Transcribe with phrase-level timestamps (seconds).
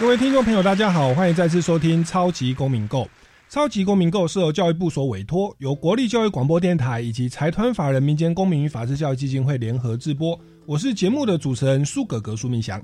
[0.00, 3.02] 各位听众朋友，大家好，欢迎再次收听《超级公民购》。
[3.48, 10.38] 《超级公民购》是由教育部所委托，由国立教育广播电台以及财团法人民间公民与法治教育基金会联合制播。
[10.66, 12.80] 我是节目的主持人苏格格苏明祥。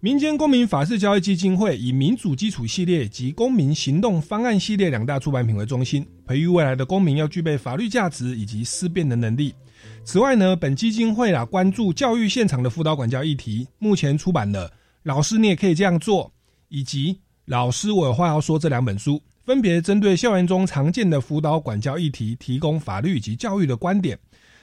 [0.00, 9.54] 民间公民法治教育基金会以民主基础系列及公民行动方案系列两大出版品为中心，培育未来的公民要具备法律价值以及思辨的能力。
[10.02, 14.70] 此外呢，本基金会啊关注教育现场的辅导管教议题，目前出版了。
[15.02, 16.32] 老师，你也可以这样做。
[16.74, 18.58] 以及老师，我有话要说。
[18.58, 24.18] 这两本书分别针对校园中常见的辅导管教议题，提供法律以及教育的观点。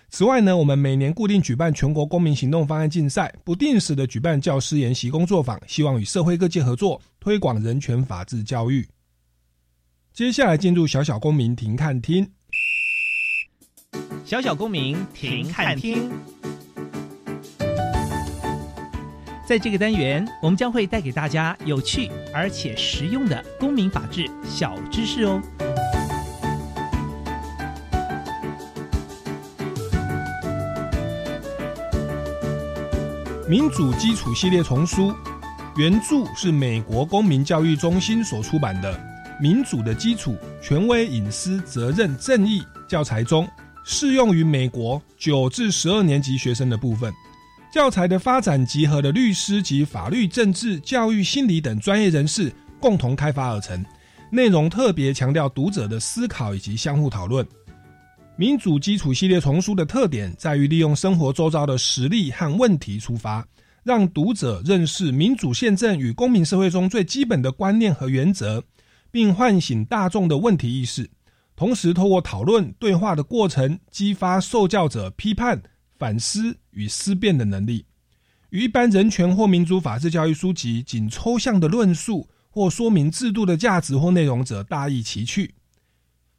[0.09, 8.87] 此外呢，我们每年固定举办全国公民行动方案竞赛，不定时的举办教师研习工作坊，希望与社会各界合作，推广人权法治教育。
[10.11, 12.27] 接下来进入小小公民庭看厅，
[14.25, 16.09] 小小公民庭看厅。
[19.49, 25.41] 在这个单元，我们将会带给大家有趣而且实用的公民法治小知识哦。
[33.47, 35.11] 民主基础系列丛书，
[35.77, 38.93] 原著是美国公民教育中心所出版的
[39.41, 43.49] 《民主的基础：权威、隐私、责任、正义》教材中，
[43.83, 47.11] 适用于美国九至十二年级学生的部分。
[47.71, 53.85] 教材的发展集合了律师及法律、政治、教育、心理等专业人士共同开发而成，
[54.31, 57.45] 内容特别强调读者的思考以及相互讨论。
[58.35, 63.45] 民主基础系列丛书的特点在于利用生活周遭的实例和问题出发，
[63.83, 68.63] 让读者认识民主宪政与公民社会中最基本的观念和原则，
[69.11, 71.07] 并唤醒大众的问题意识，
[71.55, 75.61] 同时透过讨论对话的过程，激发受教者批判。
[75.97, 77.85] 反思与思辨的能力，
[78.51, 85.53] 与一般人权或民主法治教育书籍仅抽象的论述或说明制度的价值或内容者大异其趣。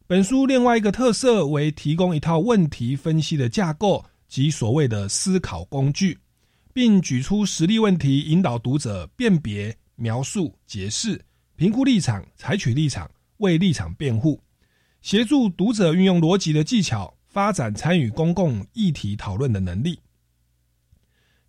[0.06, 6.19] 本书另外一个特色为提供一套问题分析的架构及所谓的思考工具，
[6.73, 11.23] 并举出实例问题，引导读者辨别、描述、解释、
[11.55, 14.41] 评估立场、采取立场、为立场辩护，
[15.03, 17.15] 协助读者运用逻辑的技巧。
[17.33, 19.97] 发展参与公共议题讨论的能力。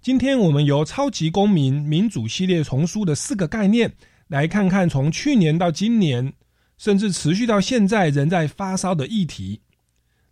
[0.02, 3.94] 今天我们由《超级公民民主系列丛书》的四个概念，
[4.30, 6.34] 来看看从去年到今年，
[6.80, 9.62] 甚至持续到现在仍在发烧的议题。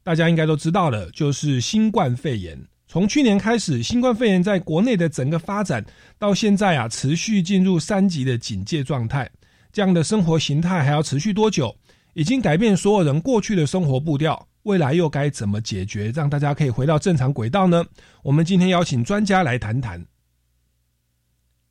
[0.04, 2.60] 大家应该都知道了，就是新冠肺炎。
[2.88, 5.86] 从去年开始，新冠肺炎在国内的整个发展
[6.18, 9.30] 到现在啊，持续进入三级的警戒状态。
[9.72, 11.76] 这样的生活形态还要持续多久？
[12.16, 14.48] 已经改变所有人过去的生活步调。
[14.64, 17.86] 未来又该怎么解决，让大家可以回到正常轨道呢？
[18.24, 20.06] 我们今天邀请专家来谈谈。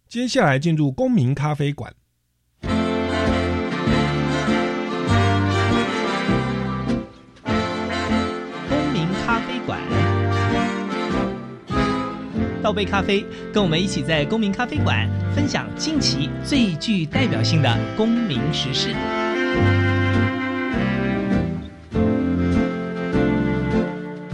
[0.08, 1.94] 接下来进入公民咖啡馆。
[2.62, 2.72] 公
[8.92, 9.78] 民咖啡馆，
[12.62, 13.22] 倒杯咖啡，
[13.52, 18.94] 跟我们一起在公民咖啡馆分享近期最具代表性的公民时事。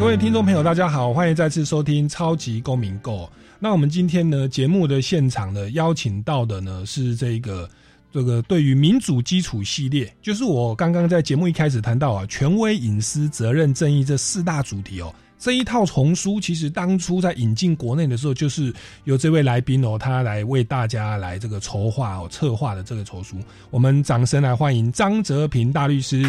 [0.04, 3.24] 各位听众朋友，大家好，欢迎再次收听《超级公民购》。
[3.58, 7.66] 那我们今天呢，节目的现场呢，邀请到的呢是这个
[8.12, 15.12] 这个对于民主基础系列，就是我刚刚在节目一开始谈到啊，权威、隐私、责任、正义这四大主题哦。
[15.38, 18.70] 这一套丛书其实当初在引进国内的时候，就是
[19.04, 23.38] 由这位来宾哦，他来为大家来这个筹划哦、策划的这个丛书。
[23.70, 26.22] 我们掌声来欢迎张泽平大律师。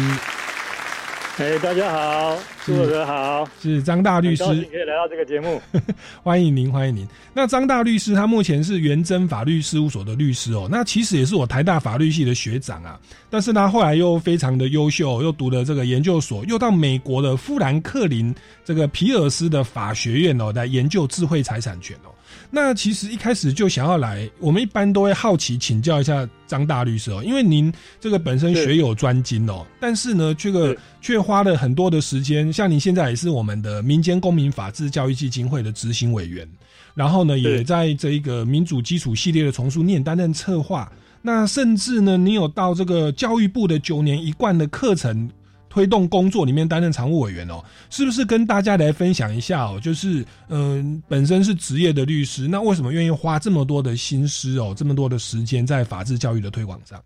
[1.38, 5.60] 哎，大家好，朱哥好，是张大律师，高兴可以来到这个节目，
[6.24, 7.06] 欢迎您，欢迎您。
[7.34, 12.98] 那张大律师他目前是元真法律事务所的律师哦，那其实也是我台大法律系的学长啊，
[13.28, 18.34] 但是他后来又非常的优秀，又读了这个研究所，又到美国的富兰克林
[18.64, 22.08] 这个皮尔斯的法学院哦，来研究智慧财产权哦。
[22.50, 32.52] 那其实一开始就想要来，我们一般都会好奇请教一下张大律师哦，因为您这个本身学有专精哦，但是呢，这个却花了很多的时间。
[32.52, 36.48] 像您现在也是我们的民间公民法治教育基金会的执行委员，
[36.94, 40.90] 然后呢，也在这一个民主基础系列的丛书念担任策划。
[41.22, 45.28] 那甚至呢，你有到这个教育部的九年一贯的课程
[45.76, 49.78] 推动工作里面担任常务委员哦，是不是跟大家来分享一下哦？
[49.78, 56.98] 就是嗯，本身是职业的律师，那为什么愿意花这么多的心思哦，这么多的时间在法治教育的推广上？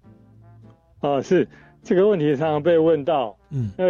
[1.01, 1.49] 哦，是
[1.83, 3.87] 这个问题常常被问到，嗯，那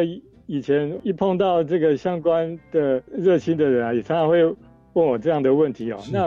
[0.47, 4.43] 以前一碰到这个相关的热心的人啊，也常常会
[4.95, 6.01] 问我这样的问题哦。
[6.11, 6.27] 那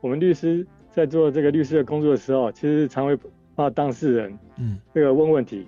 [0.00, 3.16] 我们律师在做这个律师的工作的时候，其实常会
[3.54, 5.64] 怕当事人，嗯，这个问问题。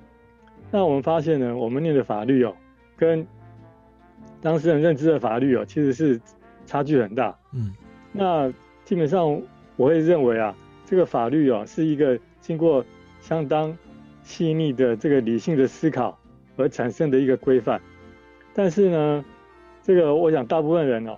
[0.74, 2.52] 那我们发现呢，我们念的法律哦，
[2.96, 3.24] 跟
[4.42, 6.20] 当事人认知的法律哦，其实是
[6.66, 7.38] 差距很大。
[7.52, 7.72] 嗯，
[8.10, 8.52] 那
[8.84, 9.40] 基本上
[9.76, 10.52] 我会认为啊，
[10.84, 12.84] 这个法律哦，是一个经过
[13.20, 13.78] 相当
[14.24, 16.18] 细腻的这个理性的思考
[16.56, 17.80] 而产生的一个规范。
[18.52, 19.24] 但是呢，
[19.80, 21.16] 这个我想大部分人哦，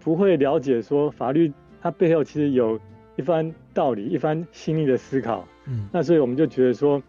[0.00, 2.80] 不会了解说法律它背后其实有
[3.14, 5.46] 一番道理，一番细腻的思考。
[5.66, 7.00] 嗯，那所以我们就觉得说，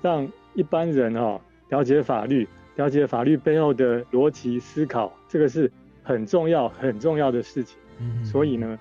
[0.00, 0.24] 让
[0.58, 5.70] 一般人哦了解法律，了解法律背后的逻辑思考，这个是
[6.02, 7.78] 很重要很重要的事情。
[8.00, 8.76] 嗯，所以呢，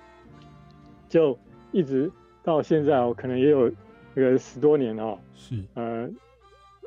[1.08, 1.38] 就
[1.72, 3.70] 一直到现在哦，可能也有
[4.16, 5.20] 这个十多年哦。
[5.36, 5.64] 是。
[5.76, 6.10] 呃。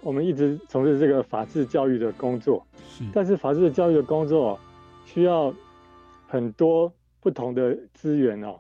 [0.03, 3.05] 我们一直从事这个法治教育的工作，是。
[3.13, 4.59] 但是法治教育的工作
[5.05, 5.55] 需要
[6.27, 6.91] 很多
[7.21, 8.59] 不同的资源哦，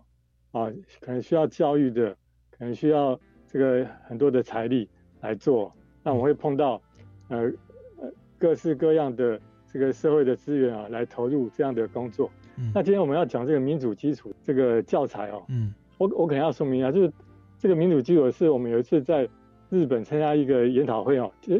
[0.52, 2.14] 啊，可能需要教育的，
[2.50, 3.18] 可能需要
[3.48, 4.88] 这个很多的财力
[5.22, 5.72] 来做。
[6.02, 6.80] 那我会碰到
[7.28, 7.52] 呃
[8.00, 9.40] 呃各式各样的
[9.72, 12.30] 这个社会的资源啊，来投入这样的工作。
[12.74, 17.12] 那今天我们要讲这个民主基础这个教材哦，嗯，我我可能要说明一下，就是
[17.58, 19.28] 这个民主基础是我们有一次在。
[19.72, 21.54] 日本参加一个研讨会哦，就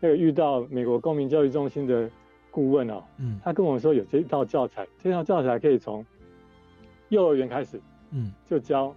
[0.00, 2.10] 那个遇到美国公民教育中心的
[2.50, 6.02] 顾问哦，嗯，他跟我说有这套教材，这套教材可以从
[7.10, 7.78] 幼儿园开始，
[8.10, 8.94] 嗯，就教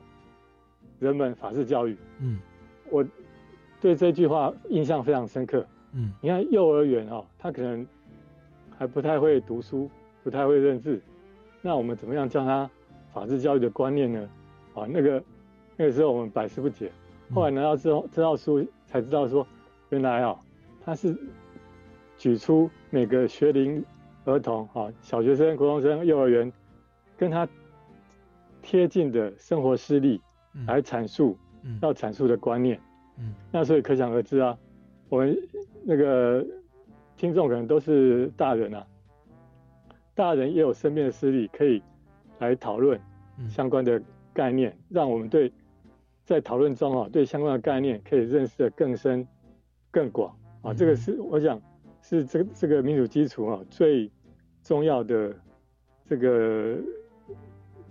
[0.99, 2.39] 人们法治教育，嗯，
[2.89, 3.05] 我
[3.83, 7.85] 对这句话印象非常深刻，嗯，你看幼儿园哦，他可能
[8.77, 9.89] 还不太会读书，
[10.23, 11.01] 不太会认字，
[11.61, 12.69] 那我们怎么样教他
[13.13, 14.29] 法治教育的观念呢？
[14.73, 15.21] 啊，那个
[15.75, 16.89] 那个时候我们百思不解。
[17.35, 19.45] 后来拿到这这套书，才知道说，
[19.89, 20.39] 原来啊，
[20.85, 21.13] 他是
[22.17, 23.83] 举出每个学龄
[24.23, 26.49] 儿童啊，小学生、国中生、幼儿园，
[27.17, 27.45] 跟他
[28.61, 30.21] 贴近的生活事例
[30.67, 31.37] 来阐述
[31.81, 32.77] 要阐述的观念。
[32.77, 32.81] 嗯，
[33.51, 34.57] 那所以可想而知啊，
[35.09, 35.37] 我们
[35.83, 36.45] 那个
[37.17, 38.85] 听众可能都是大人啊，
[40.13, 41.81] 大人也有身边的事例可以
[42.39, 42.99] 来讨论
[43.49, 44.01] 相关的
[44.33, 45.51] 概念，让我们对。
[46.25, 49.27] 在讨论中啊，对相关的概念可以认识的更深、
[49.91, 50.33] 更广。
[50.61, 51.61] 啊，这个是我想
[52.01, 54.09] 是这个这个民主基础啊最
[54.63, 55.35] 重要的
[56.05, 56.77] 这个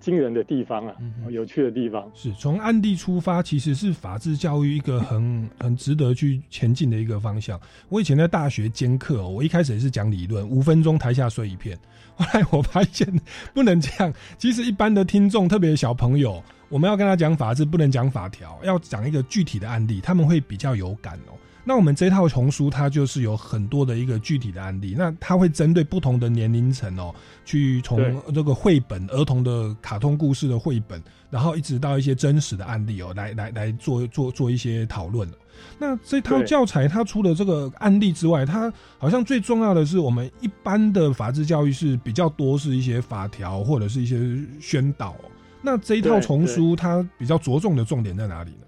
[0.03, 0.95] 惊人的地方啊，
[1.31, 2.11] 有趣的地方。
[2.13, 7.59] 是从案例出发，其实是法治教育一个很 很值得去前进的一个方向。
[7.89, 11.79] 我以前在大学兼课，我一开始也是讲理论，五分钟台下睡一片。
[12.15, 13.09] 后来我发现
[13.55, 16.43] 不能这样，其实一般的听众，特别小朋友。
[16.69, 21.37] 我们要跟他讲法治，不能讲法条，要讲一个具体的案例，他们会比较有感哦。
[21.65, 27.15] 那我们这套丛书，它就是有很多的一个具体的案例，那它会针对不同的年龄层哦，
[27.45, 31.01] 去从这个绘本、儿童的卡通故事的绘本，
[31.31, 35.29] 然后一直到一些真实的案例哦，来来来做做做一些讨论。
[35.79, 44.19] 那这套教材，它除了这个案例之外，它好像最重要的是，我们一般的法治教育是比较多是一些法条或者是一些
[44.61, 45.15] 宣导。
[45.61, 48.67] 那这一套丛书，它比较着重的重点在哪里呢？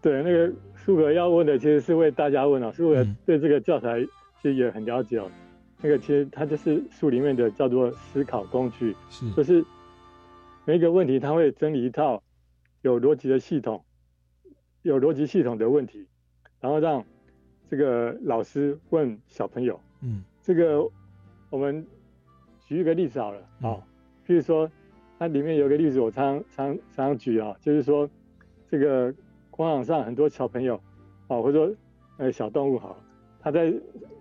[0.00, 0.52] 对，那个
[0.84, 4.02] 苏格要问的其实是为大家问啊，苏格对这个教材
[4.40, 5.30] 其实也很了解哦。
[5.82, 9.64] 那个其实它就是书里面的叫做思考工具，是就是
[10.64, 12.22] 每一个问题，它会整理一套
[12.82, 13.84] 有逻辑的系统，
[14.82, 16.06] 有逻辑系统的问题，
[16.60, 17.04] 然后让
[17.70, 19.80] 这个老师问小朋友。
[20.02, 20.86] 嗯，这个
[21.50, 21.86] 我们
[22.66, 23.86] 举一个例子好了，好，
[24.26, 24.70] 譬如说。
[25.18, 28.08] 它里面有个例子，我常常常举啊，就是说，
[28.70, 29.12] 这个
[29.60, 30.80] 广场上很多小朋友，
[31.28, 31.76] 啊，或者说
[32.16, 32.96] 呃小动物好，
[33.42, 33.70] 他在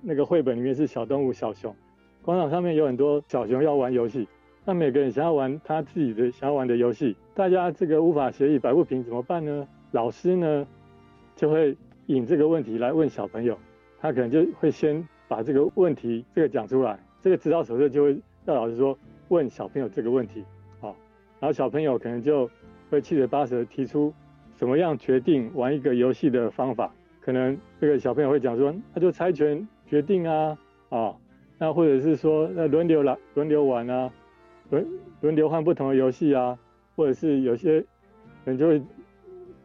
[0.02, 1.74] 那个绘本里面是小动物小熊，
[2.22, 4.28] 广场上面有很多小熊要玩游戏，
[4.66, 9.66] 那每个人想要玩他自己的想要玩的游戏，大家这个无法协议摆不平怎么办呢？
[9.92, 10.68] 老师呢
[11.38, 11.74] 就会
[12.08, 13.58] 引这个问题来问小朋友，
[14.02, 18.94] 他可能就会先把这个问题这个讲出来，这个指导手册就会让老师说
[19.30, 20.44] 问小朋友这个问题。
[20.82, 20.94] 好
[21.40, 22.52] 然后小朋友可能就
[22.90, 24.14] 会七嘴八舌提出
[24.60, 30.58] 怎么样决定玩一个游戏的方法，可能这个小朋友会讲说，那就猜拳决定啊，
[30.90, 31.16] 啊，
[31.58, 34.12] 那或者是说那轮流来轮流玩啊，
[34.70, 34.86] 轮
[35.22, 36.60] 轮流换不同的游戏啊，
[36.98, 37.82] 或者是有些
[38.44, 38.82] 人就会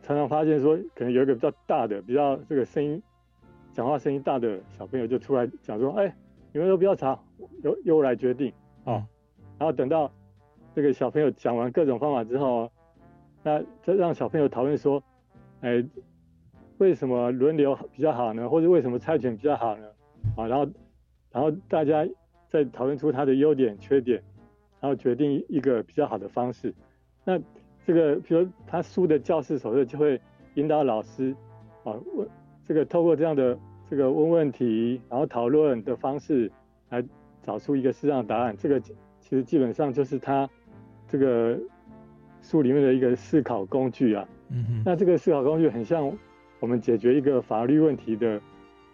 [0.01, 3.03] 常常发现说，可能有一个比较大的、比较这个声音
[3.73, 6.15] 讲话声音大的小朋友就出来讲说：“哎，
[6.53, 7.21] 你们都不要吵，
[7.65, 8.53] 由由我来决定
[8.85, 9.03] 啊。”
[9.59, 10.09] 然后等到
[10.73, 12.71] 这个小朋友讲完各种方法之后，
[13.45, 15.01] 那再让小朋友讨论说
[15.61, 15.85] ：“哎，
[16.79, 18.49] 为什么轮流比较好呢？
[18.49, 19.87] 或者为什么猜拳比较好呢？”
[20.37, 20.67] 啊，然后
[21.31, 22.05] 然后大家
[22.49, 24.23] 再讨论出他的优点、缺点，
[24.81, 26.75] 然后决定一个比较好的方式。
[27.25, 27.39] 那
[27.87, 30.19] 这个，比如他书的教室手册就会
[30.55, 31.37] 引导老师
[31.85, 32.27] 啊问
[32.67, 33.59] 这个，透过这样的
[33.91, 36.51] 这个问问题，然后讨论的方式
[36.89, 37.05] 来
[37.43, 38.57] 找出一个适当的答案。
[38.57, 38.95] 这个其
[39.29, 40.49] 实基本上就是他
[41.07, 41.59] 这个
[42.45, 44.29] 书里面的一个思考工具啊。
[44.51, 44.83] 嗯哼。
[44.85, 46.17] 那这个思考工具很像
[46.61, 48.41] 我们解决一个法律问题的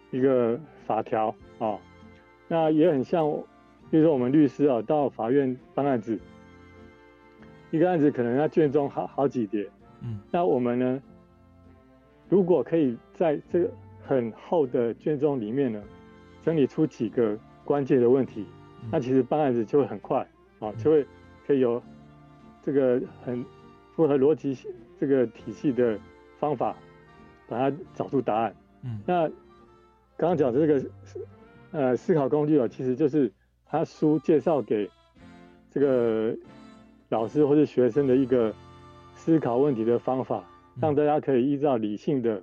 [0.09, 1.77] 一个法条啊。
[2.47, 3.31] 那也很像，
[3.91, 6.17] 比如说我们律师啊到法院办案子。
[7.69, 9.65] 一个案子可能要卷宗好好几叠，
[10.01, 11.01] 嗯，那我们呢，
[12.27, 13.71] 如果可以在这个
[14.05, 15.81] 很厚的卷宗里面呢，
[16.41, 18.45] 整理出几个关键的问题，
[18.91, 20.19] 那其实办案子就会很快，
[20.59, 21.05] 啊，就会
[21.47, 21.81] 可以有
[22.63, 23.45] 这个很
[23.95, 24.57] 符合逻辑
[24.99, 25.99] 这个体系的
[26.39, 26.75] 方法，
[27.47, 28.55] 把它找出答案。
[28.83, 29.27] 嗯，那
[30.17, 30.89] 刚刚讲的这个
[31.71, 33.31] 呃思考工具啊，其实就是
[33.65, 34.89] 他书介绍给
[35.69, 36.35] 这个。
[37.11, 38.55] 老师或者学生的一个
[39.15, 40.49] 思考问题的方法，
[40.79, 42.41] 让大家可以依照理性的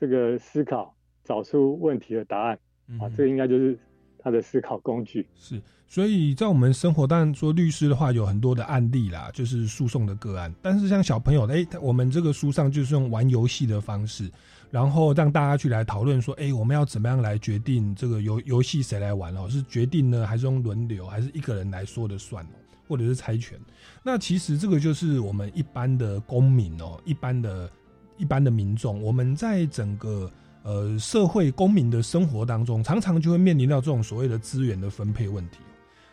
[0.00, 0.94] 这个思考，
[1.24, 2.58] 找出问题的答案。
[2.98, 3.78] 啊，这个应该就是
[4.22, 5.26] 他的思考工具。
[5.34, 10.52] 是，所以在我们生活，当然说律师的话有很多的案例啦，就是诉讼的个案。
[10.62, 14.30] 但是像小朋友，哎，我们这个书上就是用玩游戏的方式，
[14.70, 19.48] 然后让大家去来讨论说，哎，我们要怎么样来决定这个游游戏谁来玩哦？
[19.50, 22.56] 是决定呢，还是用轮流，还是一个人来说的算哦？
[22.88, 23.58] 或者是猜拳，
[24.02, 27.70] 那其实这个就是我们一般的公民哦，一般的、
[28.18, 30.30] 一般的民众，我们在整个
[30.62, 35.58] 呃社会公民的生活当中，常常就会面临到这种所谓的资源的分配问题。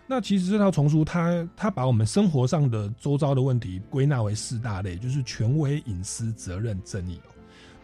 [0.07, 7.29] 那其实这套丛书，它它把我们生活上的周遭的问题归纳为四大类，就是权威、隐私、责任、正义哦。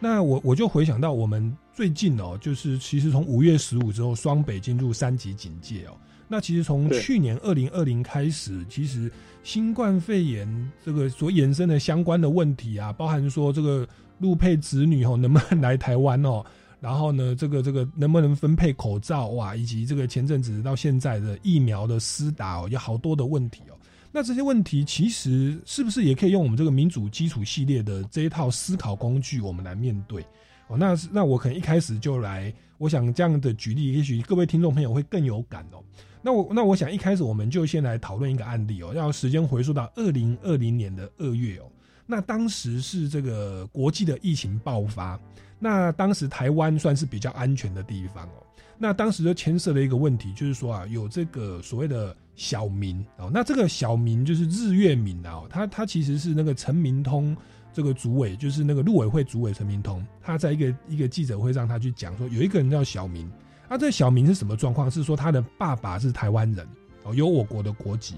[0.00, 5.96] 那我我就回想到我们最近哦，就是其实从五月十五之后，双北进入三级警戒哦。
[6.28, 9.08] 那其实从去年二零二零开始，其实
[9.44, 16.44] 新冠肺炎这个所衍生的相关的问题啊，包含说这个陆配子女哦能不能来台湾哦，
[16.80, 23.76] 然后呢这个这个能不能分配口罩哇，以及这个前阵子到现在的疫苗的施打哦，有好多的问题哦。
[24.12, 30.22] 那这些问题其实是不是也可以用我们这个民主基础系列的这一套思考工具，我们来面对
[30.68, 30.76] 哦？
[30.78, 35.84] 那那我可能一开始就来，我想这样的举例，也许各位听众朋友会更有感哦。
[36.22, 41.70] 那我那我想一开始我们就先来讨论一个案例哦，要时间回溯到二零二零年的二月哦。
[42.06, 45.18] 那当时是这个国际的疫情爆发，
[45.58, 48.42] 那当时台湾算是比较安全的地方哦。
[48.78, 57.36] 那当时就牵涉了一个问题，就是说啊，有这个所谓的小民哦，那这个小民就是日月民啊，他他其实是那个陈明通
[57.72, 63.30] 这个主委，就是那个陆委会主委陈明通，他在一个一个记者会上他去讲说，有一个人叫小民。
[63.68, 64.90] 那这小明是什么状况？
[64.90, 66.68] 是说他的爸爸是台湾人
[67.02, 68.16] 哦，有我国的国籍。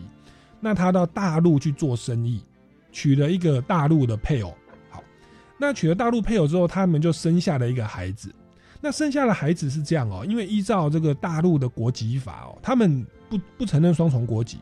[0.61, 2.43] 那他到大陆去做生意，
[2.99, 4.53] 娶了一个大陆的配偶。
[4.91, 5.05] 好，
[5.57, 8.35] 那娶了大陆配偶之后，他们就生下了一个孩子。
[8.81, 14.59] 那生下的孩子是这样哦，因为依照这个大陆的国籍法哦，他们不不承认双重国籍。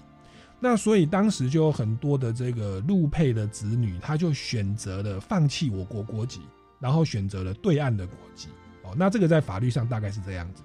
[0.61, 6.43] 那所以当时就有很多的这个陆配的子女，他就选择了放弃我国国籍，
[6.79, 8.49] 然后选择了对岸的国籍。
[8.83, 10.63] 哦，那这个在法律上大概是这样子。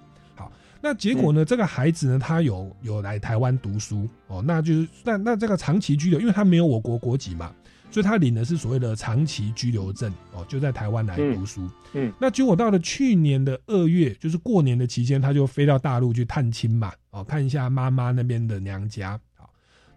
[0.84, 1.46] 那结果呢？
[1.46, 7.54] 这个孩子呢，他有有来台湾读书哦，那就是那那这个长期居留，因为他没有我国国籍嘛，
[7.92, 11.70] 所以他领的是所谓的长期居留证哦，就在台湾来读书。
[11.94, 19.20] 嗯，那结果到了去年的二月，就是过年的期间，他就飞到大陆去探亲嘛，哦，看一下妈妈那边的娘家。
[19.36, 19.48] 好，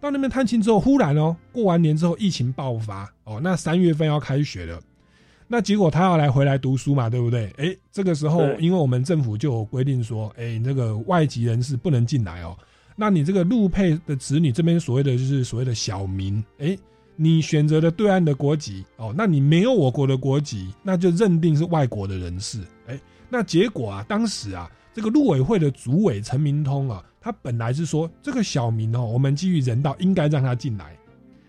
[0.00, 4.78] 到那边探亲之后，忽然哦，过完年之后疫情爆发哦，那三月份要开学了。
[5.46, 7.52] 那结果他要来回来读书嘛，对不对？
[7.58, 12.56] 哎，这个时候，因为我们政府就有规定说，哎，那个外籍人士不能进来哦。
[12.96, 16.76] 那你这个陆配的子女这边所谓的就是所谓的小民，哎，
[17.16, 22.60] 你选择了对岸的国籍哦，那你没有我国的国籍，那就认定是外国的人士。
[22.86, 22.98] 哎，
[23.28, 30.96] 那结果啊，当时啊，这个陆委会的主委陈明通啊，他本来是说这个小民哦，我们基于人道应该让他进来。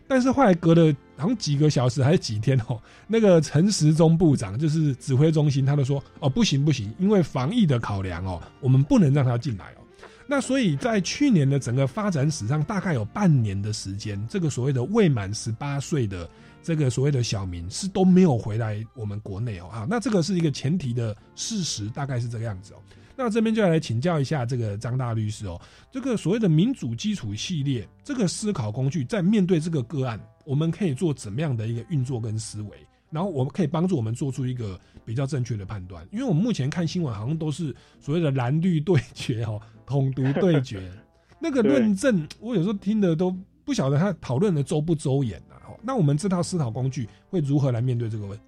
[0.07, 9.81] 但是后来隔了好像几个小时还是几天哦，那个陈时中部长就是指挥中心，他都说哦不行不行，因为防疫的考量哦，我们不能让他进来哦。
[10.27, 16.27] 那所以在去年的整个发展史上，大概有半年的时间，这个所谓的未满十八岁的
[16.63, 19.67] 这个所谓的小民是都没有回来我们国内哦。
[19.67, 22.77] 啊，那这个是一个前提的事实，大概是这个样子哦。
[23.15, 32.69] 那这边就要来请教一下这个张大律师哦，这个所谓的民主基础系列这个思考工具，在面对这个个案，我们可以做怎么样的一个运作跟思维？
[33.11, 40.91] 然后我们可以帮助我们做出一个比较正确的判断，因为我们目前看新闻好像都是所谓的蓝绿对决哈，统独对决，
[41.39, 45.55] 那个论证我有时候听的都不晓得他讨论的周不周延呐。
[45.81, 48.39] 那我们这套思考工具会如何来面对这个问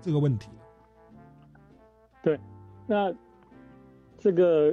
[0.00, 0.48] 这个问题？
[2.22, 2.38] 对，
[2.86, 3.14] 那。
[4.18, 4.72] 这个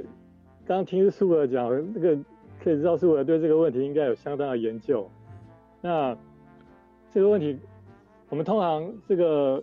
[0.66, 2.16] 刚刚听苏尔讲，那个
[2.60, 5.08] 可以知道苏尔对这个问题应该有相当的研究。
[5.80, 6.16] 那
[7.14, 7.56] 这个问题，
[8.28, 9.62] 我们通常这个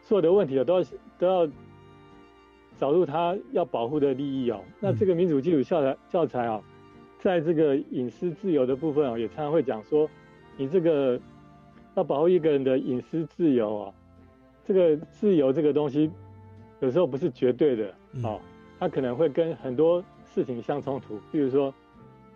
[0.00, 0.86] 所有的问题啊，都要
[1.18, 1.52] 都要
[2.78, 4.64] 找入他要保护的利益哦。
[4.80, 6.62] 那这个民主基础教材教材啊，
[7.18, 10.08] 在这个隐私自由的部分啊，也常常会讲说，
[10.56, 11.20] 你这个
[11.94, 13.92] 要保护一个人的隐私自由啊，
[14.64, 16.10] 这个自由这个东西
[16.80, 17.94] 有时候不是绝对的
[18.24, 18.40] 啊。
[18.78, 21.72] 它可能会跟很多事情相冲突，比如说，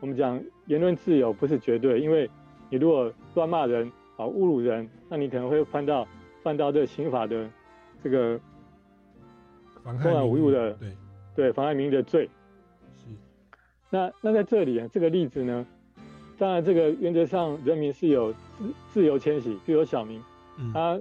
[0.00, 2.28] 我们讲言论自由不是绝对，因为
[2.68, 6.06] 你如果乱骂人啊、侮辱人，那你可能会犯到
[6.42, 7.48] 犯到这刑法的
[8.02, 8.38] 这个
[9.82, 10.96] 公然侮辱的对
[11.34, 12.28] 对妨碍名誉的罪。
[12.94, 13.06] 是。
[13.88, 15.66] 那那在这里啊，这个例子呢，
[16.38, 20.22] 当然这个原则上人民是有自自由迁徙，比如小明，
[20.72, 21.00] 他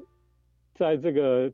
[0.73, 1.51] 在这个。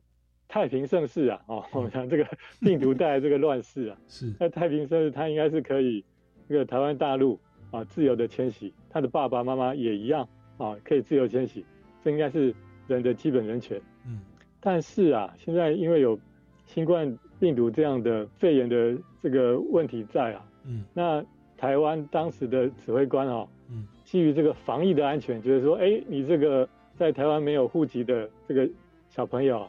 [0.48, 2.24] 太平盛世啊，哦，我们讲这个
[2.60, 4.30] 病毒带来这个乱世啊， 是。
[4.34, 6.04] 在太平盛世，他应该是可以，
[6.48, 7.40] 这个台湾大陆
[7.72, 11.64] 啊自由的迁徙，他的爸爸妈妈也一样啊，可以自由迁徙，
[12.02, 12.54] 这应该是
[12.86, 13.80] 人的基本人权。
[14.06, 14.20] 嗯。
[14.60, 16.18] 但是啊，现在因为有
[16.64, 21.24] 新冠病毒这样的肺炎的这个问题在啊，嗯，那
[21.56, 28.68] 台湾当时的指挥官啊，嗯，基于这个防疫的安全，觉得说，哎，你这个在台湾没有户籍的这个
[29.08, 29.66] 小朋友。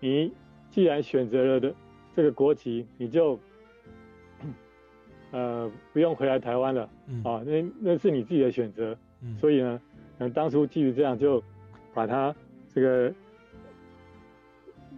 [0.00, 0.30] 你
[0.70, 1.74] 既然选择了的
[2.14, 3.38] 这个国籍，你就
[5.30, 8.94] 呃不用回来台湾了嗯啊，那那是你自己的选择。
[9.22, 9.80] 嗯所以呢，
[10.18, 11.42] 嗯，当初基于这样，就
[11.92, 12.34] 把他
[12.72, 13.14] 这个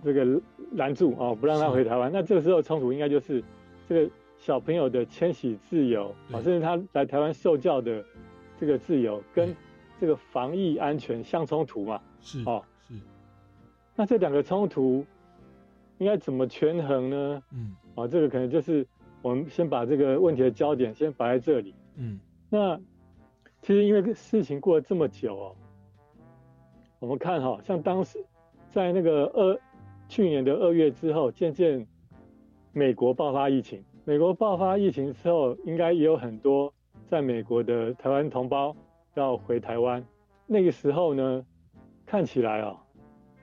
[0.04, 0.40] 这个
[0.72, 2.10] 拦住啊，不让他回台湾。
[2.12, 3.42] 那这个时候冲突应该就是
[3.88, 8.04] 这个小朋友的迁徙自由啊，甚至他来台湾受教的
[8.58, 9.54] 这个自由，跟
[9.98, 12.00] 这个防疫安全相冲突嘛？
[12.20, 12.94] 是哦，是。
[13.94, 15.04] 那这两个冲突
[15.98, 17.42] 应该怎么权衡呢？
[17.52, 18.86] 嗯，啊，这个可能就是
[19.22, 21.74] 我们先把这个问题的焦点先摆在这里。
[21.96, 22.78] 嗯，那
[23.66, 25.56] 其实因为事情过了这么久哦，
[27.00, 28.24] 我们看哈，像当时
[28.70, 29.60] 在那个二
[30.08, 31.84] 去年的二月之后，渐渐
[32.72, 36.72] 美国爆发疫情，美国爆发疫情之后，应该也有很多
[37.08, 38.76] 在美国的台湾同胞
[39.14, 40.06] 要回台湾。
[40.46, 41.44] 那个时候呢，
[42.06, 42.80] 看起来啊。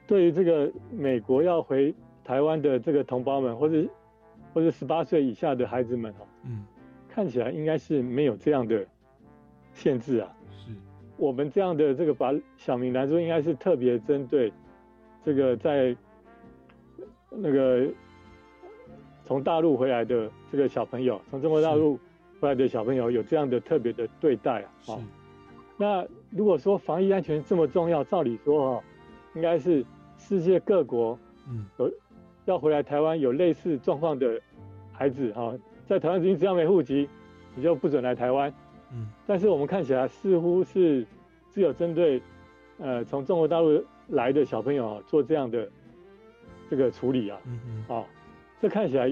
[0.08, 3.86] 对于这个美国要回台湾的这个同胞们，或者
[4.54, 6.66] 或者十八岁以下的孩子们哦，嗯，
[7.10, 8.88] 看起来应该是没有这样的
[9.76, 10.32] 限制啊。
[10.52, 10.72] 是，
[11.18, 14.52] 我们这样的这个把小明来说，应该是特别针对
[15.24, 15.96] 这个在
[17.30, 17.88] 那个
[19.26, 22.00] 从大陆回来的这个小朋友，从中国大陆
[22.40, 24.72] 回来的小朋友有这样的特别的对待啊。
[24.86, 25.02] 好，
[25.78, 28.84] 那如果说防疫安全这么重要，照理说哈，
[29.36, 29.86] 应该是。
[30.16, 31.92] 世界各国，嗯，有
[32.46, 34.40] 要回来台湾有类似状况的
[34.94, 35.54] 孩子哈，
[35.86, 37.10] 在台湾你只要没户籍，
[37.56, 38.54] 你就不准来台湾，
[38.94, 41.06] 嗯，但是我们看起来似乎是
[41.52, 42.22] 只有针对
[42.78, 45.70] 呃从中国大陆来的小朋友啊做这样的
[46.70, 48.06] 这个处理啊，嗯嗯，哦，
[48.62, 49.12] 这看起来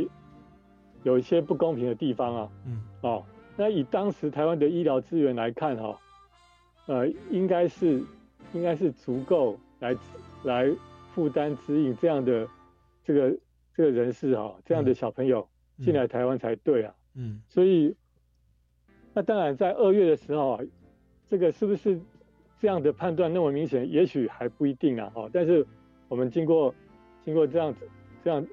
[1.03, 3.25] 有一些不公平的地方啊，嗯，哦，
[3.57, 5.99] 那以当时台湾的医疗资源来看哈，
[6.85, 8.03] 呃，应该是
[8.53, 9.95] 应该是足够来
[10.43, 10.71] 来。
[11.13, 12.47] 负担指引这样的
[13.03, 13.37] 这个
[13.75, 15.45] 这个人士哈，这样的小朋友
[15.77, 16.95] 进来台湾才对啊。
[17.15, 17.93] 嗯，所以
[19.13, 20.63] 那当然在二月的时候啊，
[21.27, 21.99] 这个是不是
[22.59, 25.09] 这样的判断那么明显，也许还不一定啊。
[25.13, 25.65] 哈，但是
[26.07, 26.73] 我们经过
[27.23, 27.87] 经过这样子
[28.23, 28.45] 这样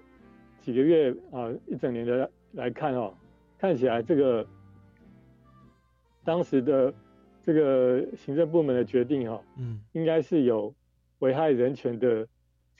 [0.60, 3.14] 几个月啊一整年的来看哦，
[3.58, 4.46] 看起来这个
[6.24, 6.92] 当时的
[7.42, 10.74] 这个行政部门的决定哈，嗯，应该是有
[11.18, 12.26] 危害人权的。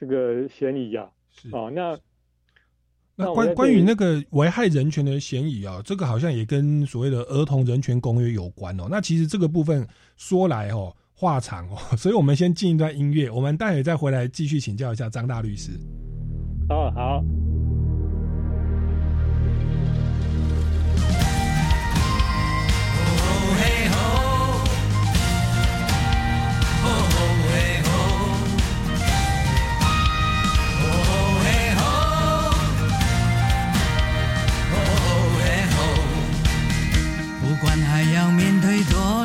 [0.00, 1.98] 这个嫌疑呀，是啊，那
[3.20, 8.86] 那关关于那个危害人权的嫌疑啊，这个好像也跟所谓的儿童人权公约有关哦。
[8.88, 9.84] 那其实这个部分
[10.16, 15.72] 说来哦话长哦， 所以我们先进一段音乐，我们待会再回来继续请教一下张大律师。
[16.70, 17.24] 哦，好。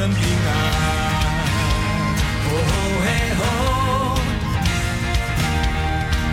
[0.00, 0.48] 来真平安。
[2.46, 2.48] 哦
[3.04, 3.06] 嘿
[3.38, 3.42] 吼，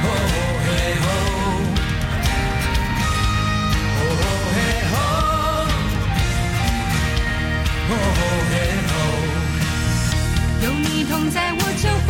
[0.04, 0.06] 哦
[0.64, 0.68] 嘿
[1.04, 1.06] 吼，
[4.00, 4.02] 哦
[4.54, 4.56] 嘿
[4.92, 4.96] 吼，
[7.90, 7.94] 哦
[8.54, 8.56] 嘿
[8.88, 8.92] 吼。
[10.64, 12.10] 有你同在，我就不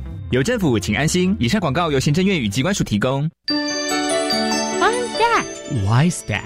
[0.30, 1.36] 有政府，请安心。
[1.38, 3.30] 以上广告由行政院与机关署提供。
[3.46, 5.44] Fun dad.
[5.86, 6.42] Wise dad.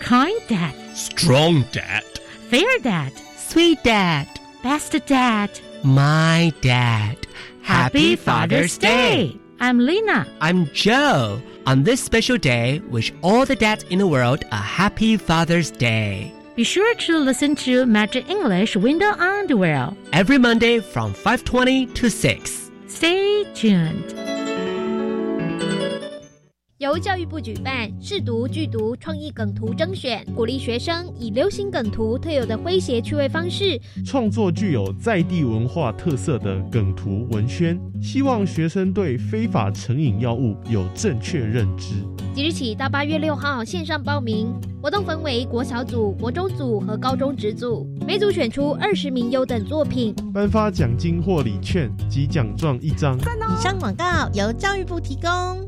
[0.00, 0.72] Kind dad.
[0.94, 2.02] Strong dad.
[2.50, 3.12] Fair dad.
[3.48, 4.26] Sweet dad.
[4.62, 5.48] Best dad.
[5.82, 7.16] My dad.
[7.62, 9.36] Happy Father's Day.
[9.58, 10.26] I'm Lena.
[10.40, 11.40] I'm Joe.
[11.64, 16.32] On this special day, wish all the dads in the world a happy Father's Day.
[16.56, 22.65] Be sure to listen to Magic English Window Underwear every Monday from 5:20 to 6.
[22.97, 24.26] Stay tuned.
[26.77, 41.95] 由教育部举办试读剧读创意梗图征选，鼓励学生以流行梗图特有的诙谐趣味方式，创作具有在地文化特色的梗图文宣，希望学生对非法成瘾药物有正确认知。
[42.35, 53.17] 即日起到八月六号线上报名，活动分为国小组、国中组和高中职组，每组选出二十名优等作品，颁发奖金或礼券及奖状一张。
[53.17, 55.67] 以上广告由教育部提供。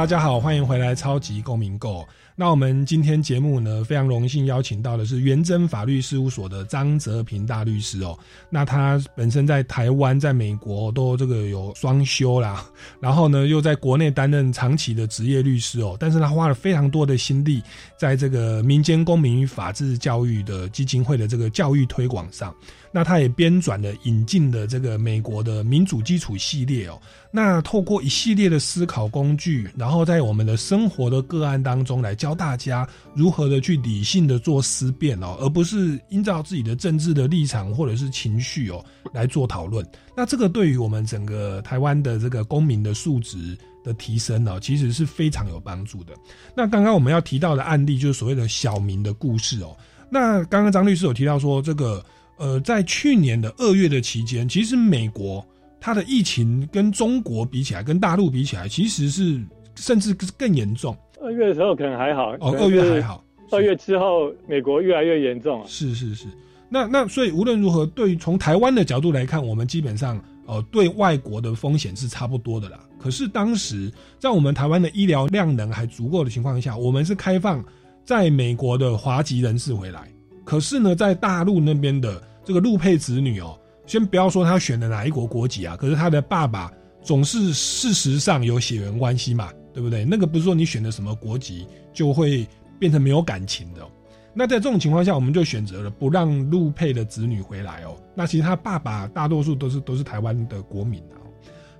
[0.00, 2.00] 大家好，欢迎回来《超级公民购》。
[2.40, 8.18] 那我们今天节目呢，非常荣幸邀请到的是元真法律事务所的张泽平大律师哦。
[8.48, 12.64] 那他本身在台湾、在美国都这个有双修啦，
[12.98, 15.94] 然后呢又在国内担任长期的职业律师哦。
[16.00, 17.62] 但是他花了非常多的心力，
[17.98, 22.54] 在这个民间公民与法治教育的基金会的这个教育推广上。
[22.92, 26.98] 那他也编纂了引进的这个美国的民主基础系列哦。
[27.30, 39.84] 那透过一系列的思考工具，然后在我们的生活的个案当中来教教大家如何的去理性的做思辨哦，而不是依照自己的政治的立场或者是情绪哦来做讨论。
[40.16, 46.14] 那这个对于我们整个台湾的这个公民的素质的提升呢，其实是非常有帮助的。
[46.54, 49.76] 那刚刚我们要提到的案例就是所谓的小明的故事哦。
[50.08, 52.04] 那刚刚张律师有提到说这个。
[52.42, 55.46] 呃，在去年的二月的期间，其实美国
[55.78, 59.38] 它的疫情跟中国比起来，跟大陆比起来，其实是
[59.74, 60.96] 甚至更严重。
[61.22, 63.24] 二月的时候可能还好，哦，二月还好。
[63.50, 65.66] 二月之后，美国越来越严重了。
[65.66, 66.26] 是是是，
[66.68, 72.80] 那那所以无论如何，对于从台湾的角度来看，我们基本上呃对外国的风险是差不多的啦。
[72.98, 77.64] 可是当时在我们台湾的医疗量能还足够的情况下，我们是开放
[78.04, 80.08] 在美国的华籍人士回来。
[80.44, 82.22] 可是呢，在大陆那边的。
[82.42, 83.56] 这个陆配子女哦，
[83.86, 90.04] 先不要说他选的哪一国国籍啊，可是他的爸爸总是事实上有血缘关系嘛，对不对？
[90.04, 92.46] 那个不是说你选的什么国籍就会
[92.78, 93.86] 变成没有感情的。
[94.32, 97.96] 那在这种情况下，我们就选择了不让陆配的子女回来哦。
[98.14, 101.18] 那其实他爸爸大多数都是都是台湾的国民啊。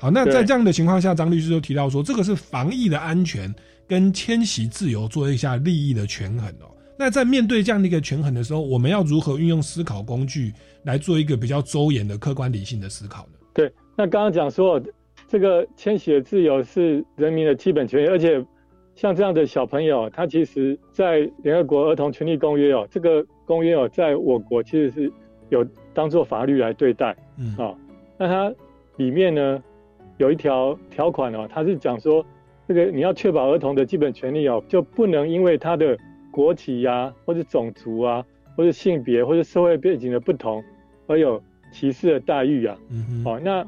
[0.01, 3.55] 好，那在这样的情况下，张律师就提到说，这个是防疫的安全
[3.87, 6.75] 跟迁徙自由做一下利益的权衡哦。
[6.99, 13.39] 那在面对这样的一个权衡的时候，我们要如何运用思考工具来做一个比较周延的客观理性的思考呢？
[13.55, 14.81] 对，那刚刚讲说，
[15.31, 18.45] 这个迁徙的自由是人民的基本权利，而且
[18.97, 25.13] 像这样的小朋友，他其实，在联合国儿童权利公约哦，这个公约哦，在我国其实是
[25.49, 25.65] 有
[25.95, 27.73] 当做法律来对待，嗯啊，
[28.19, 28.53] 那它
[28.97, 29.63] 里面呢
[30.19, 32.27] 有一条条款哦，它是讲说，
[32.67, 35.97] 这个你要确保儿童的基本权利哦，就不能因为他的
[36.33, 40.61] 国籍呀，或者种族啊，或者性别，或者社会背景的不同，
[41.07, 41.41] 而有
[41.71, 42.77] 歧视的待遇啊。
[42.91, 43.65] 嗯好，那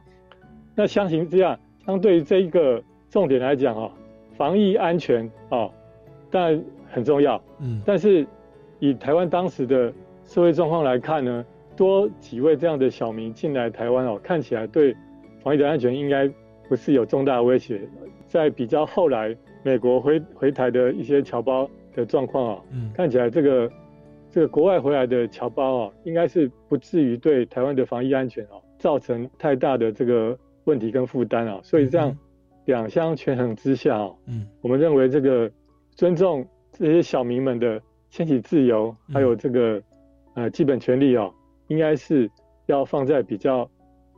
[0.75, 3.91] 那相形之下，相对于这一个重点来讲啊，
[4.37, 5.71] 防疫安全啊，
[6.31, 7.43] 当然很重要。
[7.61, 7.81] 嗯。
[7.85, 8.27] 但是
[8.79, 9.93] 以台湾当时的
[10.25, 11.45] 社会状况来看呢，
[11.77, 14.97] 多几位这样的小民进来台湾哦，看起来对
[15.43, 16.31] 防疫的安全应该
[16.69, 17.81] 不是有重大威胁。
[18.27, 21.69] 在比较后来美国回回台的一些侨胞。
[21.95, 22.63] 的状况啊，
[22.95, 23.71] 看起来这个
[24.31, 31.61] 这个国外回来的侨胞哦，应该是不至于对台湾的防疫安全哦造成太大的这个问题跟负担啊。
[31.63, 32.17] 所以这样
[32.65, 35.51] 两相权衡之下啊，嗯，我们认为这个
[35.95, 39.83] 尊重这些小民们的迁徙自由，还有这个
[40.35, 41.29] 呃基本权利啊，
[41.69, 42.31] 应该是
[42.67, 43.69] 要放在比较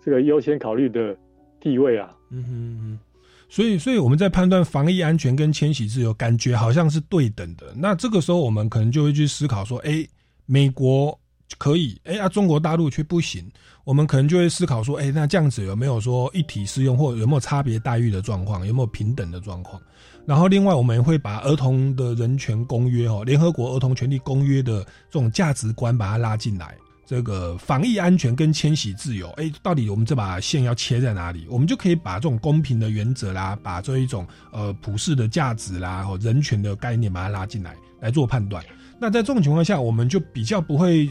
[0.02, 1.16] 这个优先考虑的
[1.60, 2.14] 地位啊。
[2.30, 2.98] 嗯哼哼。
[3.46, 7.72] 所以，所以我们在判断防疫安全跟迁徙自由，感觉好像是对等的。
[7.76, 10.04] 那这个时候，我们可能就会去思考说：，哎，
[10.46, 11.16] 美国
[11.58, 13.44] 可以，哎啊，中国大陆却不行。
[13.84, 19.80] 我们可能就会思考说：，哎，那这样子有没有说一体适用，或有没有差别待遇的状况，有没有平等的状况？
[20.26, 26.74] 然后，另外我们会把儿童的人权公约，哦，联合国儿童权利公约的这种价值观，把它拉进来。
[27.06, 31.46] 这个防疫安全跟迁徙自由，哎，到底我们这把线要切在哪里？
[31.50, 38.64] 我们就可以把这种公平的原则啦，把这一种呃普世的价值啦，和人权的概念把它拉进来来做判断。
[38.98, 41.06] 那在这种情况下，我们就比较不会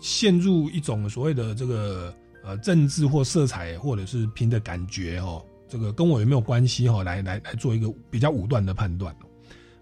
[0.00, 7.02] 陷入一种所谓的这个呃政治或色彩，或者是凭的感觉哦，这个跟我有没有关系哈？
[7.02, 9.14] 来来来做一个比较武断的判断。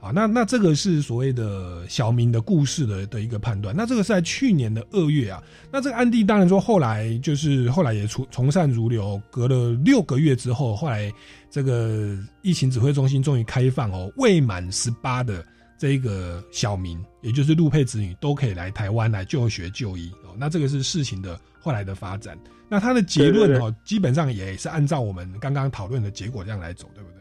[0.01, 3.75] 啊，那那这个是所谓的小明的故事的的一个判断。
[3.75, 5.43] 那这个是在去年的二月啊。
[5.73, 11.11] 那这个案例当然说后来就是后来也从从善如流，隔了六个月之后，后来
[11.51, 15.43] 这个疫情指挥中心终于开放哦，未满十八的
[15.77, 20.35] 这一个小明，也就是陆配子女都可以来台湾来就学就医哦。
[20.39, 22.39] 那这个是事情的后来的发展。
[22.69, 27.21] 那他的结论哦，基本上也是按照我们刚刚讨论的结果这样来走，对不对？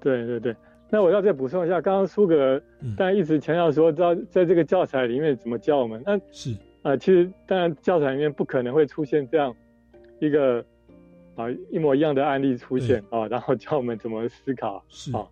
[0.00, 0.56] 对对对。
[0.88, 2.62] 那我要再补充一下，刚刚苏格
[2.96, 6.00] 当然一直强调说，在在这个教材里面怎么教我们。
[6.06, 9.52] 那是啊，其实当然教材里面不可能会出现这样
[10.20, 10.64] 一个
[11.34, 14.76] 啊一模一样的案例出现啊，然后教我们怎么思考
[15.12, 15.26] 啊。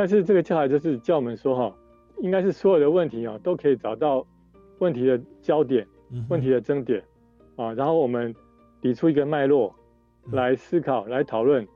[0.00, 1.76] 但是这个教材就是教我们说哈，
[2.20, 4.26] 应该是所有的问题啊都可以找到
[4.78, 5.86] 问题的焦点、
[6.30, 7.02] 问题的争点
[7.56, 8.34] 啊，然后我们
[8.80, 9.74] 理出一个脉络
[10.32, 11.68] 来思考、来讨论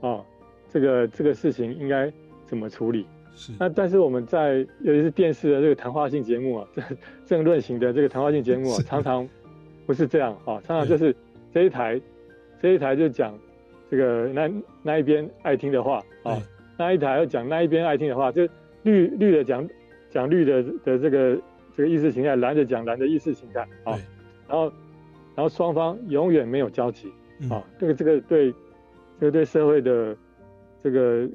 [0.00, 0.24] 啊，
[0.68, 2.12] 这个这个事情应该。
[2.48, 3.04] 怎么处理？
[3.34, 3.52] 是。
[3.60, 6.82] 那但是我们在尤其是电视的这个谈话性节目啊，这
[7.26, 9.28] 政论型的这个谈话性节目啊，常常
[9.84, 11.14] 不是这样啊，常常就是
[11.52, 12.00] 这一台
[12.58, 13.38] 这一台就讲
[13.90, 14.50] 这个那
[14.82, 16.40] 那一边爱听的话啊，
[16.78, 18.48] 那一台要讲那一边爱听的话，就
[18.82, 19.68] 绿绿的讲
[20.10, 21.38] 讲绿的的这个
[21.76, 23.98] 这个意识形态，蓝的讲蓝的意识形态啊，
[24.48, 24.72] 然后
[25.34, 27.08] 然后双方永远没有交集
[27.50, 28.54] 啊，这个这个对
[29.20, 30.16] 这个对社会的
[30.82, 31.28] 这个。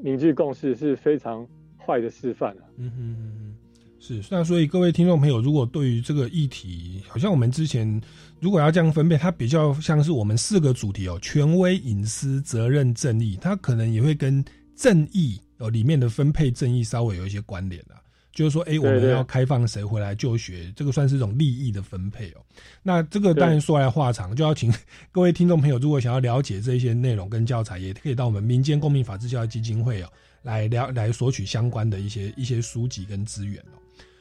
[0.00, 1.44] 凝聚共识是非常
[1.76, 2.62] 坏的示范啊。
[2.76, 3.56] 嗯哼嗯哼，
[3.98, 4.20] 是。
[4.30, 8.00] 那所以各位听众朋友，如果对于这个议题，好像我们之前
[8.38, 13.36] 如果要这样分辨，它比较像是我们四个主题哦：权威、隐私、责任、正义。
[13.40, 14.44] 它可能也会跟
[14.78, 17.98] 正义哦里面的分配正义稍微有一些关联啊。
[18.30, 22.40] 就是说，哎，我们要开放谁回来就学，这个算是一种利益的分配哦。
[22.84, 24.72] 那这个当然说来话长，就要请
[25.10, 30.08] 各位听众朋友，如果想要了解这些内容跟教材，也可以到我们民间公民法治教育基金会哦，
[30.42, 33.74] 来了来索取相关的一些一些书籍跟资源哦。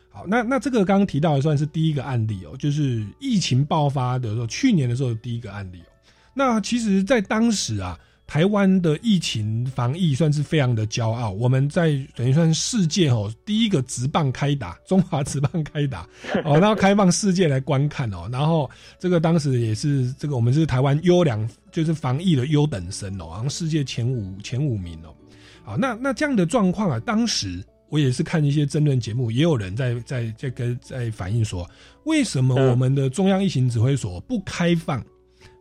[0.09, 5.91] 好，那那这个刚刚提到的算是第一个案例哦，就是疫情爆发的时候，去年的时候第一个案例哦。
[6.33, 7.99] 那其实，在当时啊。
[8.27, 16.01] 台湾的疫情防疫算是非常的骄傲，我们在等于算世界哦第一个直棒开打，中华直棒开打
[16.43, 25.15] 哦，然后开放世界来观看哦，然后这个当时也是这个我们是台湾优良就是防疫的优等生哦，好像世界前五前五名哦，
[25.63, 31.65] 好那那这样的状况啊，当时我也是看一些争论节目，也有人在在在跟在反映说，
[32.03, 35.01] 为什么我们的中央疫情指挥所不开放？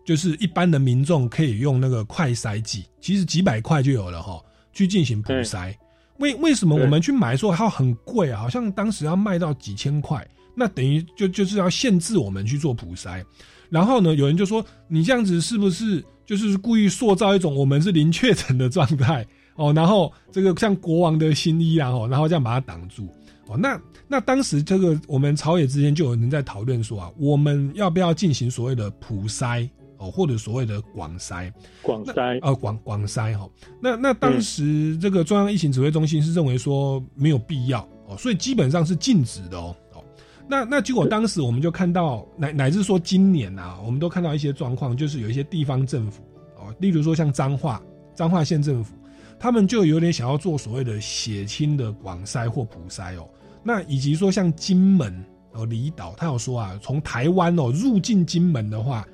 [0.07, 4.41] 就是一般的民众可以用那个快筛剂，其实几百块就有了哈，
[4.73, 5.75] 去进行普筛。
[6.19, 8.41] 为为什么我们去买的时候它很贵啊？
[8.41, 13.23] 好像当时要卖到几千块，那等于就就是要限制我们去做普筛。
[13.69, 19.27] 然后呢，有人就说你这样子是不是就是故意塑造一种我们是零确诊的状态
[19.57, 19.73] 哦？
[19.73, 23.09] 然后这个像国王的新衣啊，然后这样把它挡住
[23.49, 23.59] 哦。
[23.59, 29.69] 那那当时这个我们朝野之间就有人在讨论说啊，我们要不要进行所谓的普筛？
[29.99, 33.49] 哦，或者所谓的广筛，广筛，呃，广广筛哈。
[33.81, 39.75] 那那当时这个中央疫情指挥中心是认为说没有必要哦，所以基本上是禁止的哦。
[39.95, 40.05] 哦，
[40.49, 46.23] 那那结果当时我们就看到乃乃至说今年啊，我们都看到一些状况，就是有一些地方政府
[46.59, 47.83] 哦，例如说像彰化
[48.15, 48.95] 彰化县政府，
[49.39, 53.29] 他们就有点想要做所谓的血清的广筛或普筛哦。
[53.63, 59.07] 那以及说像金门哦离岛，他有说啊，从台湾哦入境金门的话。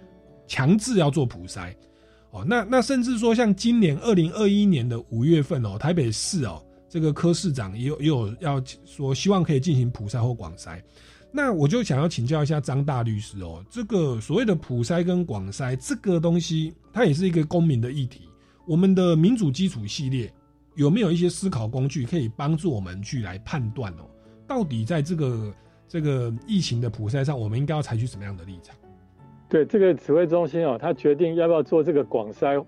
[0.53, 1.75] 强制要做普筛，
[2.31, 10.79] 哦，那那甚至说像今年二零二一年的五月份哦，台北市哦，这个柯市长也有也有要说希望可以进行普筛或广筛，
[11.33, 18.29] 那我就想要请教一下张大律师哦，这个所谓的普筛跟广筛这个东西，它也是一个公民的议题。
[18.67, 20.31] 我们的民主基础系列
[20.77, 24.05] 有没有一些思考工具可以帮助我们去来判断哦？
[24.47, 25.55] 到底在这个
[25.89, 28.77] 这个疫情的普筛上，我们应该要采取什么样的立场？
[29.53, 32.65] 对这个指挥中心哦，他决定要不要做这个广筛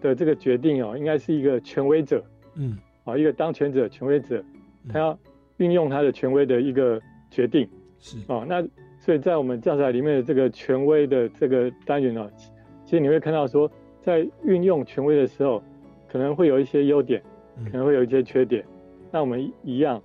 [0.00, 4.40] 的这个决定哦，应该是一个权威者，嗯，啊，一个当权者、权威者，
[4.88, 5.18] 他要
[5.56, 8.18] 运用他的权威的一个决定，是。
[8.32, 8.64] 啊，那
[9.00, 12.30] 所以在我们教材里面的这个权威的这个单元哦，
[12.84, 13.68] 其实你会看到说，
[14.00, 15.60] 在运用权威的时候，
[16.06, 17.20] 可能会有一些优点，
[17.64, 18.64] 可能会有一些缺点，
[19.10, 20.00] 那我们一样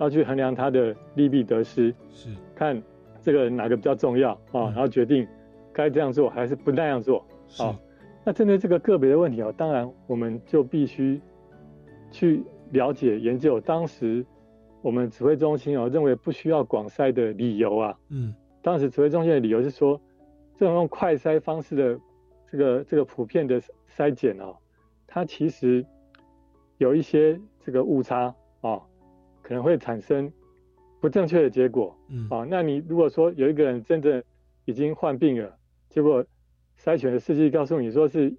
[0.00, 2.28] 要去衡量它的利弊得失，是。
[2.56, 2.82] 看
[3.22, 5.24] 这个哪个比较重要啊，然后决定。
[5.74, 7.26] 该这样做还是不那样做？
[7.58, 7.76] 好，
[8.24, 11.20] 那针对这个个别的问题啊，当然我们就必须
[12.10, 14.24] 去了解研究当时
[14.80, 17.98] 我们指挥中心哦认为不需要广筛的理由啊。
[18.08, 20.00] 嗯，当时指挥中心的理由是说，
[20.56, 22.00] 这种用快筛方式的
[22.50, 23.60] 这个这个普遍的
[23.94, 24.56] 筛检哦，
[25.06, 25.84] 它其实
[26.78, 28.80] 有一些这个误差啊，
[29.42, 30.32] 可能会产生
[31.00, 31.94] 不正确的结果。
[32.08, 34.22] 嗯，啊，那你如果说有一个人真正
[34.64, 35.54] 已经患病了。
[35.94, 36.26] 结果
[36.76, 38.36] 筛选的试剂告诉你说是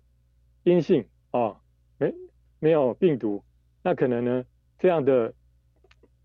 [0.63, 1.55] 阴性哦，
[1.97, 2.13] 没
[2.59, 3.41] 没有病毒，
[3.81, 4.43] 那可能呢
[4.77, 5.33] 这样的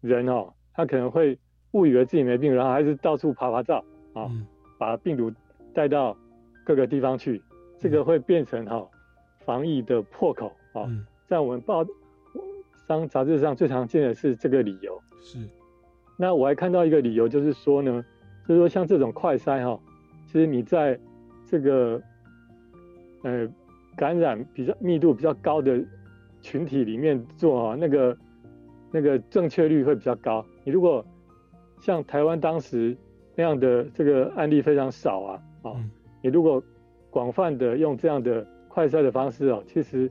[0.01, 1.39] 人哦，他可能会
[1.71, 4.29] 误以为自己没病，然后还是到处爬爬照啊，
[4.77, 5.33] 把病毒
[5.73, 6.17] 带到
[6.65, 7.41] 各个地方去，
[7.79, 8.91] 这个会变成哈
[9.45, 10.91] 防疫的破口啊。
[11.29, 11.87] 在我们报
[12.89, 15.01] 商杂志上最常见的是这个理由。
[15.23, 15.39] 是。
[16.19, 18.05] 那我还看到一个理由，就是说呢，
[18.49, 19.81] 就是说像这种快筛哈，
[20.27, 20.99] 其实你在
[21.51, 22.01] 这个
[23.23, 23.49] 呃
[23.97, 25.85] 感染比较密度比较高的
[26.41, 28.17] 群体里面做啊，那个
[28.93, 30.47] 那个正确率会比较高。
[30.63, 31.05] 你如果
[31.81, 32.97] 像台湾当时
[33.35, 35.73] 那样的这个案例非常少啊，啊，
[36.23, 36.63] 你如果
[37.11, 40.09] 广泛的用这样的快筛的方式哦，其实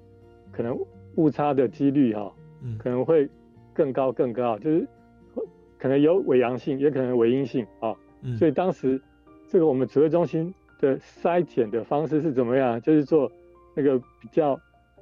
[0.52, 0.78] 可能
[1.16, 2.34] 误差的几率哈，
[2.78, 3.30] 可能会
[3.74, 4.86] 更高更高，就是
[5.78, 7.96] 可能有伪阳性，也可能伪阴性啊。
[8.38, 9.02] 所以当时
[9.48, 10.54] 这个我们指挥中心。
[10.80, 12.82] 的筛检的方式是怎么样？
[12.82, 13.32] 就是做
[13.76, 14.60] 那个比较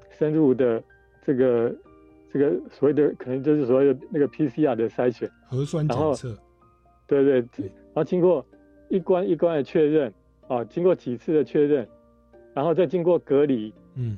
[0.09, 0.83] 深入的
[1.23, 1.73] 这个
[2.33, 6.37] 这个所谓的可能就是所谓的那个 PCR 的筛选核酸检测，
[7.05, 8.45] 对对对，然后经过
[8.89, 10.11] 一关一关的确认
[10.47, 11.87] 啊，经过几次的确认，
[12.53, 14.17] 然后再经过隔离，嗯，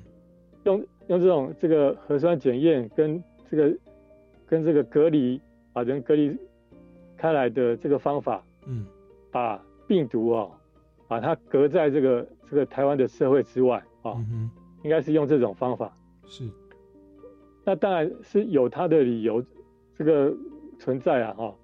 [0.63, 3.77] 用用这种这个核酸检验跟这个
[4.47, 5.39] 跟这个隔离
[5.73, 6.35] 把人隔离
[7.17, 8.85] 开来的这个方法，嗯，
[9.31, 10.51] 把病毒哦。
[11.09, 14.13] 把它隔在这个这个台湾的社会之外啊，
[14.83, 15.91] 应该是用这种方法。
[16.27, 16.47] 是，
[17.65, 19.43] 那当然是有它的理由，
[19.97, 20.31] 这个
[20.77, 21.55] 存在啊哈。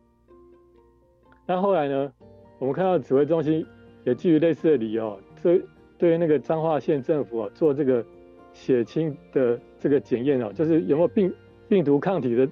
[1.46, 2.12] 那后来呢，
[2.58, 3.64] 我们看到指挥中心
[4.04, 5.64] 也基于类似的理由，对
[6.00, 8.04] 对那个彰化县政府啊做这个
[8.52, 11.32] 血清的这个检验哦，就是有没有病
[11.70, 12.50] 病毒抗体的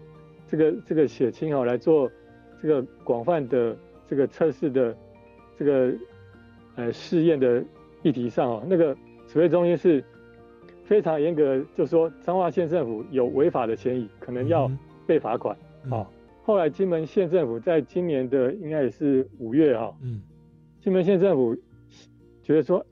[0.48, 2.08] 这个这个血清哦来做
[2.62, 3.76] 这个广泛的
[4.08, 4.96] 这个测试的
[5.58, 5.92] 这个。
[6.76, 7.64] 呃，试验的
[8.02, 8.98] 议题上哦，那个
[9.28, 10.04] 指挥中心是
[10.84, 14.70] 非常严格，就说彰化县政府有违法的嫌疑，可能要
[15.06, 15.56] 被罚款。
[15.88, 16.12] 好，
[16.44, 20.20] 后来金门县政府在今年的应该也是五月哈，嗯，
[20.82, 21.56] 金门县政府
[22.42, 22.84] 觉得说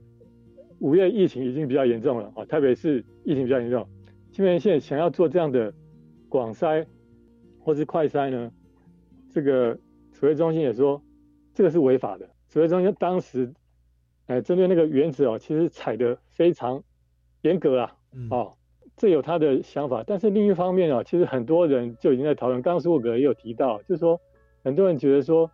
[0.77, 3.87] 五月疫情已经比较严重了啊，特别是疫情比较严重，
[4.31, 5.73] 金门县想要做这样的
[6.29, 6.85] 广筛
[7.59, 8.51] 或是快筛呢，
[9.31, 9.75] 这个
[10.11, 11.01] 指挥中心也说
[11.55, 13.51] 这个是违法的，指挥中心当时。
[14.27, 16.81] 哎，针对那个原子哦，其实采的非常
[17.41, 17.95] 严格啊，
[18.29, 18.53] 哦，
[18.95, 20.03] 这有他的想法。
[20.05, 24.19] 但是另一方面哦，其实很多人就已经在讨论，刚刚苏格也有提到，就是说
[24.63, 25.49] 很多人觉得说，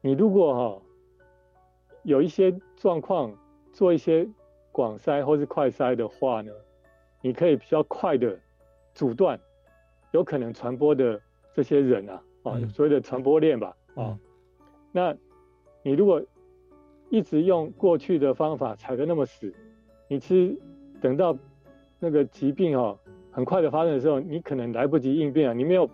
[0.00, 0.82] 你如果哈
[2.02, 3.34] 有一些状况
[3.72, 4.28] 做一些
[4.70, 6.52] 广筛或是快筛的话呢，
[7.22, 8.38] 你可以比较快的
[8.92, 9.40] 阻断
[10.12, 11.18] 有可能传播的
[11.54, 14.18] 这些人啊，啊，所谓的传播链吧，啊，
[14.92, 15.16] 那
[15.82, 16.22] 你如果
[17.10, 19.52] 一直用过去的方法踩得那么死，
[20.08, 20.56] 你吃
[21.00, 21.36] 等到
[22.00, 22.98] 那个疾病哦
[23.30, 25.52] 很快的发生的时候，你可能来不及应变啊！
[25.52, 25.88] 你没有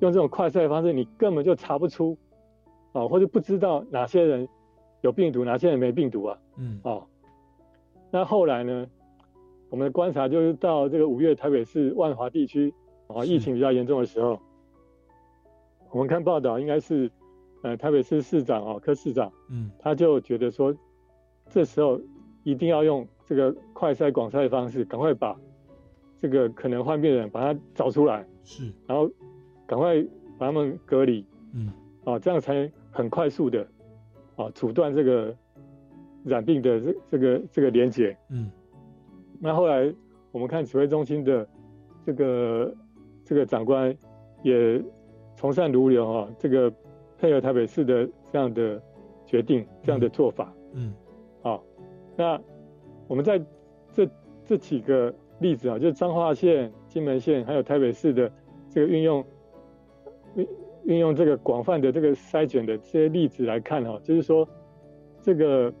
[0.00, 2.16] 用这种快筛的方式，你根本就查不出
[2.92, 4.48] 哦，或者不知道哪些人
[5.02, 6.38] 有病毒，哪些人没病毒啊？
[6.56, 7.06] 嗯，哦，
[8.10, 8.86] 那后来呢，
[9.70, 12.74] 我们的观察就是到这个五月台北市万华地区
[13.06, 14.40] 啊疫情比较严重的时候，
[15.90, 17.10] 我们看报道应该是。
[17.64, 20.76] 呃，台北市市长哦，柯市长，嗯，他就觉得说，
[21.48, 21.98] 这时候
[22.42, 25.34] 一定要用这个快筛广筛的方式，赶快把
[26.20, 29.10] 这个可能患病的人把他找出来，是，然后
[29.66, 30.02] 赶快
[30.38, 31.72] 把他们隔离，嗯，
[32.04, 33.66] 哦，这样才能很快速的
[34.36, 35.34] 啊阻断这个
[36.22, 38.14] 染病的这这个这个连接。
[38.28, 38.50] 嗯，
[39.40, 39.90] 那后来
[40.32, 41.48] 我们看指挥中心的
[42.04, 42.74] 这个
[43.24, 43.96] 这个长官
[44.42, 44.84] 也
[45.34, 46.70] 从善如流啊，这个
[47.24, 48.78] 配合台北市的这样的
[49.24, 50.52] 决定，这样的做法。
[50.74, 50.92] 嗯，
[51.40, 51.64] 好，
[52.18, 52.38] 那
[53.08, 53.42] 我们在
[53.94, 54.06] 这
[54.44, 55.10] 这几个
[55.40, 58.30] 例子啊，就是彰化县、金门县还有台北市的
[58.68, 59.24] 这个运用
[60.34, 60.46] 运
[60.84, 64.46] 运用这个广泛的这个筛选的这些例子来看哈，就是说
[65.22, 65.72] 这个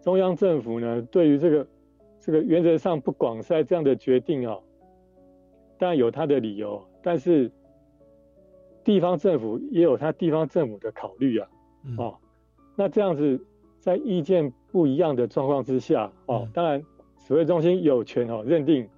[0.00, 1.66] 中央政府呢，对于这个
[2.18, 4.58] 这个原则上不广筛这样的决定啊，
[5.76, 7.52] 当然有它的理由，但是
[8.84, 11.48] 地方政府也有他地方政府的考虑啊，
[11.96, 12.16] 哦。
[12.76, 13.40] 那这样子，
[13.78, 16.84] 在意见不一样的状况之下，哦，当然
[17.18, 18.88] 指挥中心有权哦认定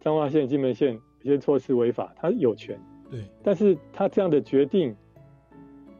[0.00, 2.78] 彰化县、金门县有些措施违法，他有权。
[3.10, 3.24] 对。
[3.42, 4.94] 但是他这样的决定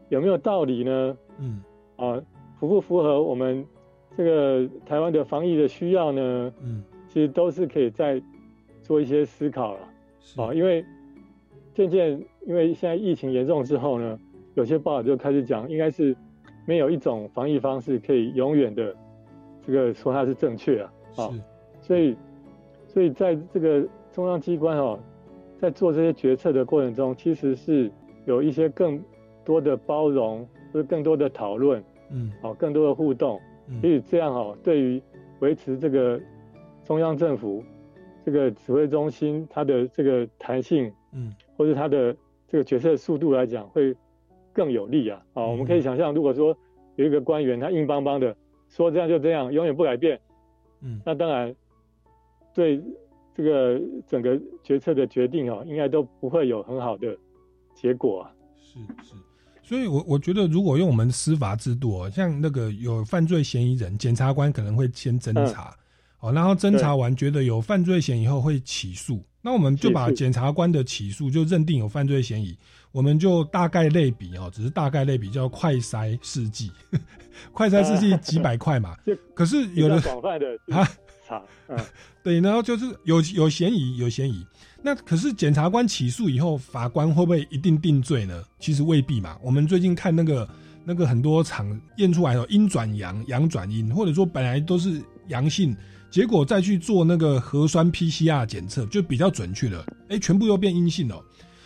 [0.09, 1.17] 有没有道理呢？
[1.39, 1.61] 嗯。
[1.97, 2.21] 啊，
[2.59, 3.65] 符不符合我们
[4.15, 6.53] 这个台湾的防疫的需要呢？
[6.61, 6.83] 嗯。
[7.09, 8.21] 其实都是可以再
[8.81, 9.79] 做一些思考了。
[10.37, 10.83] 啊，因为
[11.73, 14.19] 渐渐因为现在疫情严重之后呢，
[14.55, 16.15] 有些报道就开始讲，应该是。
[16.65, 18.95] 没有一种防疫方式可以永远的
[19.67, 21.29] 这个说它是正确啊，啊，
[21.81, 22.15] 所以
[22.87, 24.97] 所以在这个中央机关哦，
[25.59, 27.91] 在做这些决策的过程中，其实是
[28.23, 29.03] 有一些更
[29.43, 33.37] 多的包容，或者更多的讨论，嗯，好，更多的互动，
[33.81, 35.03] 所以这样哦，对于
[35.41, 36.17] 维持这个
[36.85, 37.61] 中央政府
[38.23, 42.15] 这个指挥中心它的这个弹性，嗯，或者它的
[42.53, 43.93] 这个决策速度来讲会。
[44.55, 45.19] 更有利啊！
[45.33, 46.55] 啊，我们可以想象，如果说
[46.95, 48.37] 有一个官员他硬邦邦的
[48.69, 50.21] 说这样就这样，永远不改变，
[50.81, 51.51] 嗯，那当然
[52.53, 52.79] 对
[53.33, 57.17] 这个整个决策的决定啊，应该都不会有很好的
[57.73, 58.31] 结果啊。
[58.55, 59.15] 是是，
[59.63, 65.75] 所以我我觉得，如果用我们司法制度哦，像那个有犯罪嫌疑人，检察官可能会先侦查，
[66.19, 72.57] 哦，然后侦查完觉得有犯罪嫌疑后会起诉，那我们就把检察官的起诉就认定有犯罪嫌疑。
[72.93, 76.71] 我们就大概类比哦，只是大概类比叫快筛试剂，
[77.51, 78.95] 快筛试剂几百块嘛。
[79.35, 80.87] 可是有的广泛的啊，
[81.67, 81.77] 嗯，
[82.23, 84.45] 对，然后就是有有嫌疑，有嫌疑。
[84.81, 88.43] 那可是检察官起诉以后，法官会不会一定定罪呢？
[88.59, 89.37] 其实未必嘛。
[89.41, 90.47] 我们最近看那个
[90.85, 95.75] 那个很多场验出来的阴转阳，阳转阴，或者说本来都是阳性，
[96.13, 99.83] 结果再去做那个核酸 PCR 检测，就比较准确了。
[100.09, 101.19] 哎，全部又变阴性了。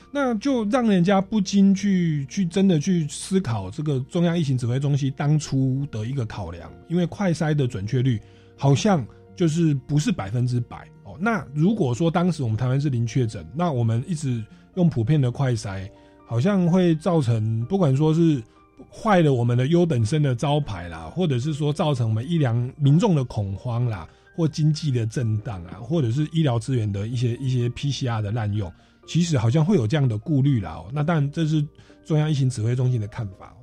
[0.10, 8.18] 那就让人家不禁去去真的去思考这个中央疫情指挥中心当初的一个考量，因为快筛的准确率
[8.56, 11.18] 好像就是不是百分之百哦。
[11.20, 14.42] 那如果说当时我们台湾是零确诊，那我们一直
[14.76, 15.90] 用普遍的快筛，
[16.26, 18.42] 好像会造成不管说是
[18.90, 24.08] 坏了我们的优等生的招牌啦，或者是说造成我们医疗民众的恐慌啦，
[24.38, 28.72] 或经济的震荡啊，或者是医疗资源的一些一些 PCR 的滥用。
[29.08, 31.66] 其实好像会有这样的顾虑啦，哦，那当然这是
[32.06, 33.56] 中央疫情指挥中心的看法。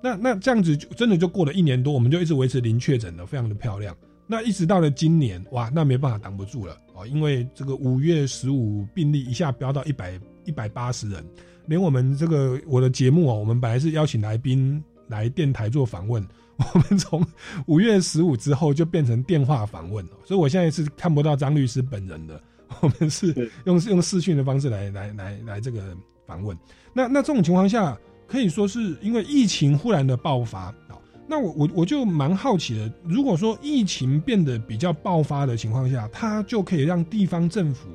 [0.00, 3.94] 那那这样子就真的就过了一年多，我们就一直维持零确诊的，非常的漂亮。
[4.26, 11.22] 那一直到了今年，哇，那没办法挡不住了哦，因为这个五月十五病例一下飙到一百一百八十人，
[11.66, 16.24] 连我们这个我的节目哦，我们本来是邀请来宾来电台做访问，
[16.74, 17.24] 我们从
[17.66, 22.40] 五月十五之后就变成电话访问所以我现在是看不到张律师本人的。
[22.80, 25.94] 我们是用用视讯的方式来来来来这个
[26.26, 26.56] 访问，
[26.94, 27.94] 那那这种情况下，
[28.26, 30.96] 可以说是因为疫情忽然的爆发啊。
[31.28, 37.88] 那我我我就蛮好奇的，如果说疫情变得比较爆发的情况下，它就可以让地方政府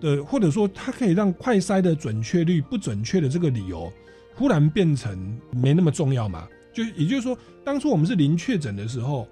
[0.00, 3.92] 的，或者说它可以让快筛的准确率不准确的这个理由，
[4.34, 6.48] 忽然变成没那么重要嘛？
[6.72, 9.26] 就也就是说，当初我们是零确诊的时候，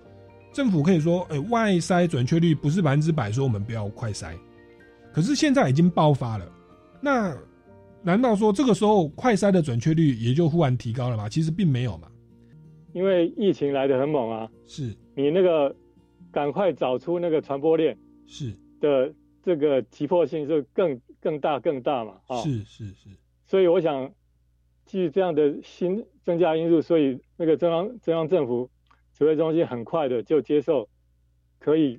[0.52, 4.34] 政府可以说，哎，外筛准确率不是百分之百，说我们不要快筛。
[5.12, 6.52] 可是现在已经爆发了，
[7.00, 7.36] 那
[8.02, 11.28] 难道说这个时候快筛的准确率也就忽然提高了吗？
[11.28, 12.08] 其实并没有嘛，
[12.94, 14.96] 因为疫情来的很猛啊，是。
[15.14, 15.76] 你那个
[16.32, 18.56] 赶快找出那个传播链是。
[18.80, 19.12] 的
[19.42, 23.08] 这个急迫性就更更大更大嘛，啊，是是是，
[23.46, 24.10] 所以我想
[24.86, 28.70] 基于这样的新增加因素，所以那个中央中央政府
[29.18, 30.88] 指挥中心很快的就接受
[31.58, 31.98] 可以。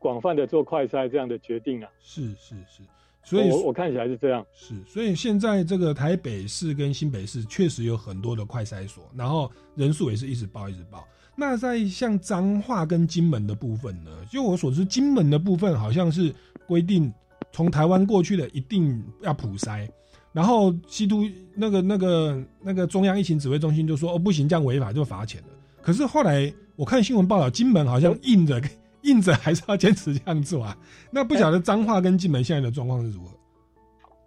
[0.00, 2.84] 广泛的做快筛这样的决定啊，是是是，
[3.24, 11.04] 所以我我看起来是这样，是，所以现在这个台北市跟新北市确实有很多的快筛所，然后人数也是一直报一直报。
[11.34, 16.32] 那在像彰化跟金门的部分呢，就我所知，金门的部分好像是
[16.68, 17.12] 规定
[17.50, 19.90] 从台湾过去的一定要普筛，
[20.38, 21.24] 然后西都
[21.56, 25.48] 那个那个那个中央疫情指挥中心就说哦不行，这样违法就罚钱了。
[25.82, 28.62] 可是后来我看新闻报道，金门好像硬着
[29.02, 30.78] 硬着还是要坚持这样做啊。
[31.10, 33.32] 那不晓得彰化跟金门现在的状况是如何？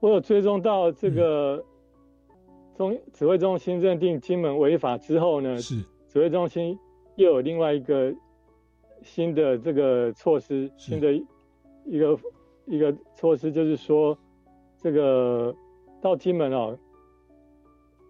[0.01, 1.63] 我有追踪到这个
[2.75, 5.77] 中指挥中心认定金门违法之后呢，是
[6.09, 6.77] 指挥中心
[7.15, 8.13] 又有另外一个
[9.01, 11.13] 新的这个措施，新的
[11.85, 12.19] 一个
[12.65, 14.17] 一个措施就是说，
[14.77, 15.55] 这个
[16.01, 16.77] 到金门哦，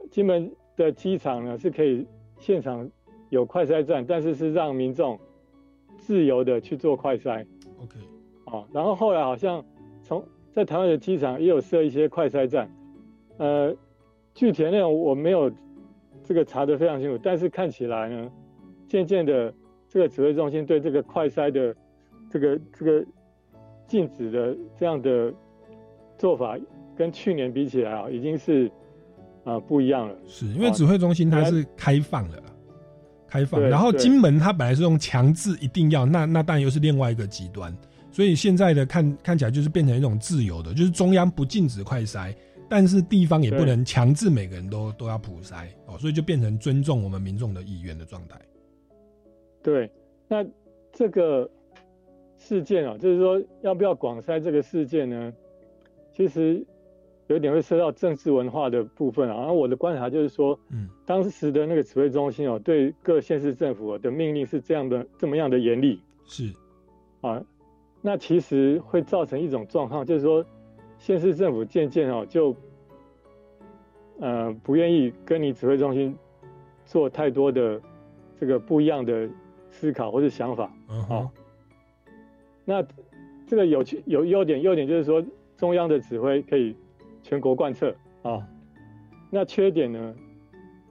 [0.09, 2.07] 金门的机场呢是可以
[2.39, 2.89] 现场
[3.29, 5.19] 有快筛站，但是是让民众
[5.97, 7.45] 自由的去做快筛。
[7.83, 7.99] OK，
[8.45, 9.63] 哦，然后后来好像
[10.01, 12.69] 从在台湾的机场也有设一些快筛站，
[13.37, 13.75] 呃，
[14.33, 15.51] 具体内容我没有
[16.23, 18.31] 这个查得非常清楚，但是看起来呢，
[18.87, 19.53] 渐渐的
[19.87, 21.75] 这个指挥中心对这个快筛的
[22.29, 23.05] 这个这个
[23.87, 25.33] 禁止的这样的
[26.17, 26.57] 做法，
[27.01, 28.71] 跟去年比起来啊，已经是
[29.43, 30.15] 啊不一样了。
[30.27, 32.43] 是因为指挥中心它是开放的，
[33.27, 37.75] 开放，然后金门它本来是用强制一定要，那那当然又是另外一个极端。
[38.11, 42.35] 所以现在的看看起来就是变成一种自由的，就是中央不禁止快筛，
[42.69, 48.39] 但是地方也不能强制每个人都都要普筛哦，所以就变成尊重我们民众的意愿的状态。
[49.63, 49.89] 对，
[50.27, 50.45] 那
[50.91, 51.49] 这个
[52.37, 55.33] 事件啊，就是说要不要广筛这个事件呢？
[56.13, 56.63] 其实
[57.31, 59.35] 有点会涉到政治文化的部分啊。
[59.35, 66.53] 然后我的观察就是说，嗯，当时的那个指挥中心哦，对各县市政府的命令是这样的，这么样的严厉，是
[67.21, 67.43] 啊。
[68.01, 70.43] 那其实会造成一种状况，就是说，
[70.97, 72.55] 县市政府渐渐哦就，
[74.19, 76.15] 呃不愿意跟你指挥中心
[76.85, 77.79] 做太多的
[78.39, 79.29] 这个不一样的
[79.69, 80.71] 思考或者想法，
[81.09, 81.29] 啊。
[82.65, 82.83] 那
[83.47, 85.23] 这个有有优点，优点就是说
[85.57, 86.75] 中央的指挥可以
[87.21, 88.47] 全国贯彻啊。
[89.29, 90.15] 那缺点呢？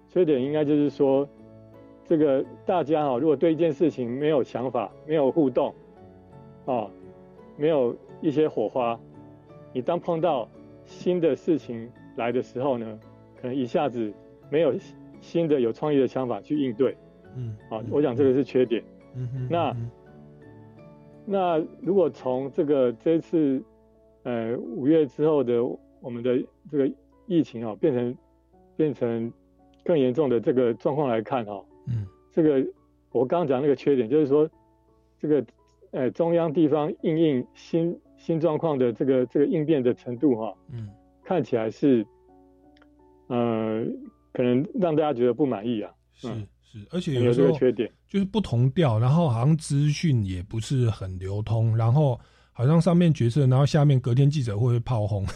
[0.09, 1.29] 缺点应该就是说，
[2.05, 5.75] 这个大家哈，如果对一件事情没有想法，没有互动，
[6.67, 6.91] 啊。
[7.57, 8.99] 没有一些火花，
[9.75, 10.49] 你当碰到
[10.87, 12.99] 新的事情来的时候呢，
[13.39, 14.11] 可能一下子
[14.49, 14.73] 没有
[15.21, 16.97] 新的有创意的想法去应对。
[17.37, 18.83] 嗯，啊，我想这个是缺点。
[19.15, 19.49] 嗯哼。
[19.51, 19.77] 那
[21.27, 23.63] 那如果从这个这次
[24.23, 25.63] 呃五月之后的
[26.01, 26.39] 我们的
[26.71, 26.91] 这个
[27.27, 28.17] 疫情啊，变成
[28.77, 29.33] 变成
[29.85, 32.65] 更严重的这个状况来看哈，嗯，这个
[33.13, 34.49] 我刚刚讲那个缺点就是说
[35.19, 35.45] 这个。
[35.93, 40.89] 呃，中央地方应应新新状况的这个这个应变的程度哈，嗯，
[41.25, 42.07] 看起来是，
[43.27, 43.85] 呃，
[44.33, 45.91] 可能让大家觉得不满意啊。
[46.13, 46.29] 是
[46.63, 52.17] 是，而且有时候缺点就是不同调，然后好像资讯也不是很流通，然后
[52.53, 55.27] 好像上面决策，然后下面隔天记者会炮轰，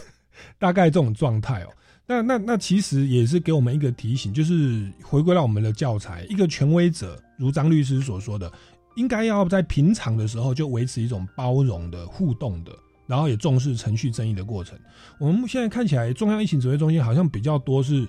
[0.59, 1.69] 大概这种状态哦。
[2.07, 8.51] 那那那其实也是给我们一个提醒，就是回归到我们的教材，一个权威者，如张律师所说的。
[8.95, 12.71] 应该要在平常的时候就维持一种包容的互动的，
[13.05, 14.79] 然后也重视程序正义的过程。
[15.19, 18.07] 我们现在看起来，中央疫情指挥中心好像比较多是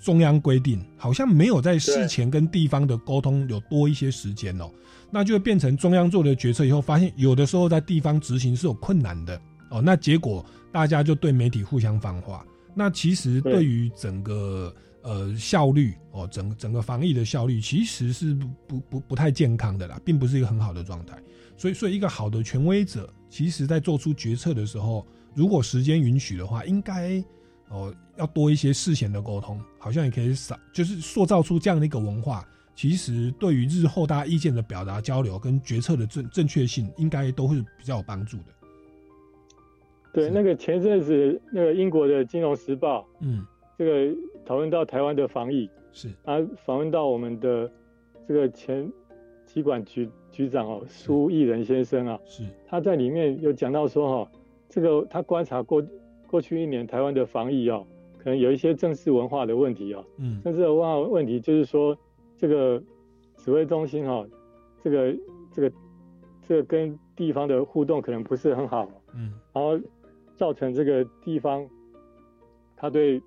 [0.00, 4.70] 中央规定，好像没有在事前跟地方的沟通有多一些时间哦，
[5.10, 9.36] 那就变成中央做的决策以后，发现有的时候在地方执行是有困难的
[9.68, 12.44] 哦，那结果大家就对媒体互相放话，
[12.74, 14.74] 那其实对于整个。
[15.06, 21.14] 呃，效率哦，整整个防疫的效率其实是不不不不太健康的啦，并不是一个很好的状态。
[21.58, 27.22] 所以，所以一个好的权威者，其实在做出决策的时候，如果时间允许的话，应该
[27.68, 32.42] 哦要多一些事前的沟通，好像也可以少，就是塑造出这样的一个文化。
[32.74, 38.44] 其实对于日后大家意见的表达、交流跟决策的正正确性，应该都会比较有帮助的。
[40.14, 43.44] 对，那个前阵子那个英国的《金融时报》，嗯。
[43.76, 46.08] 这个讨论到台湾的防疫是。
[46.24, 47.68] 啊，访问到我们的
[48.24, 48.88] 这个前
[49.44, 52.44] 机管局局长哦，苏益仁先生啊，是。
[52.68, 54.30] 他在里面有讲到说哈，
[54.68, 55.84] 这个他观察过
[56.28, 57.84] 过去一年台湾的防疫哦，
[58.16, 61.98] 可能有一些政治文化的问题哦，嗯，政治文化问题就是说
[62.38, 62.80] 这个
[63.38, 64.24] 指挥中心哈，
[64.80, 65.16] 这个
[65.52, 65.72] 这个
[66.46, 69.76] 这个跟地方的互动可能不是很好，嗯，然后
[70.34, 71.66] 造成这个地方
[72.76, 73.22] 他对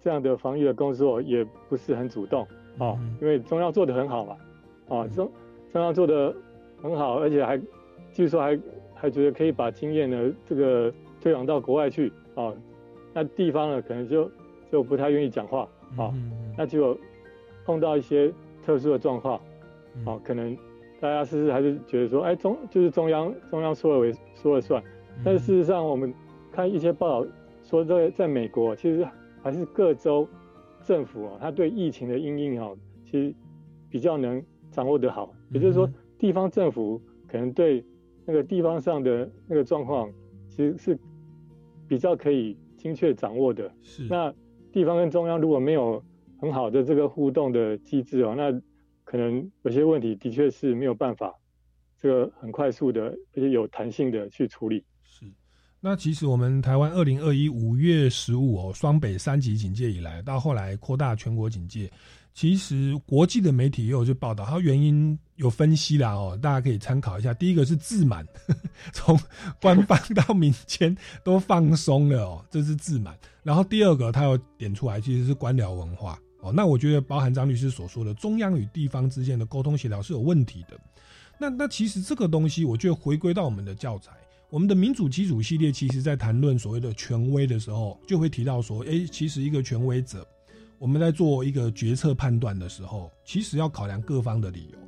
[0.00, 2.46] 这样的防御的工作也不是很主动。
[2.78, 4.36] 啊，因为中央做的很好嘛，
[4.88, 5.30] 啊中
[5.72, 6.34] 中央做的
[6.82, 7.60] 很好，而且还
[8.12, 8.58] 据说还
[8.94, 12.12] 还觉得可以把经验呢这个推广到国外去。
[12.34, 12.52] 啊，
[13.12, 14.30] 那地方呢可能就
[14.70, 15.68] 就不太愿意讲话。
[15.98, 16.10] 啊，
[16.56, 16.98] 那就
[17.66, 18.32] 碰到一些
[18.64, 19.38] 特殊的状况。
[20.06, 20.56] 啊，可能
[20.98, 24.82] 大家试试还是觉得说，哎中就是中央中央说了为说了算，
[25.22, 26.14] 但是事实上我们
[26.52, 27.30] 看一些报道。
[27.64, 29.06] 说在在美国，其实
[29.40, 30.28] 还是各州
[30.82, 33.32] 政府啊，他对疫情的应应哦，其实
[33.88, 35.32] 比较能掌握得好。
[35.50, 35.88] 也就是说，
[36.18, 37.84] 地方政府可能对
[38.26, 40.12] 那个地方上的那个状况，
[40.48, 40.98] 其实是
[41.86, 43.72] 比较可以精确掌握的。
[43.80, 44.08] 是。
[44.10, 44.34] 那
[44.72, 46.02] 地方跟中央如果没有
[46.38, 48.50] 很好的这个互动的机制哦，那
[49.04, 51.32] 可能有些问题的确是没有办法，
[51.96, 54.84] 这个很快速的而且有弹性的去处理。
[55.04, 55.26] 是。
[55.84, 61.90] 那其实我们台湾二零二一五月十五哦，双北三级警戒以来，到后来扩大全国警戒，
[62.32, 67.34] 其实国际的媒体也有去报道，它原因有分析啦哦，大家可以参考一下。
[67.34, 68.24] 第一个是自满，
[68.94, 69.18] 从
[69.60, 73.18] 官方到民间都放松了哦，这是自满。
[73.42, 76.52] 然后第二个，他有点出来，其实是官僚文化哦。
[76.52, 80.78] 那我觉得包含张律师所说的，中央与地方之间的沟通协调是有问题的。
[81.40, 84.12] 那那其实这个东西，我觉得回归到我们的教材。
[84.52, 90.28] 我们的民主基础系列，其实在谈论所谓的权威的时候，就会提到说，哎，其实一个权威者，
[90.78, 94.78] 我们在做一个决策判断的时候，其实要考量各方的理由，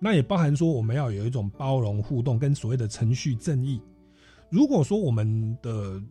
[0.00, 3.80] 那也包含说我们要有一种包容互动跟所谓的程序正义。
[4.50, 6.02] 如果说我们的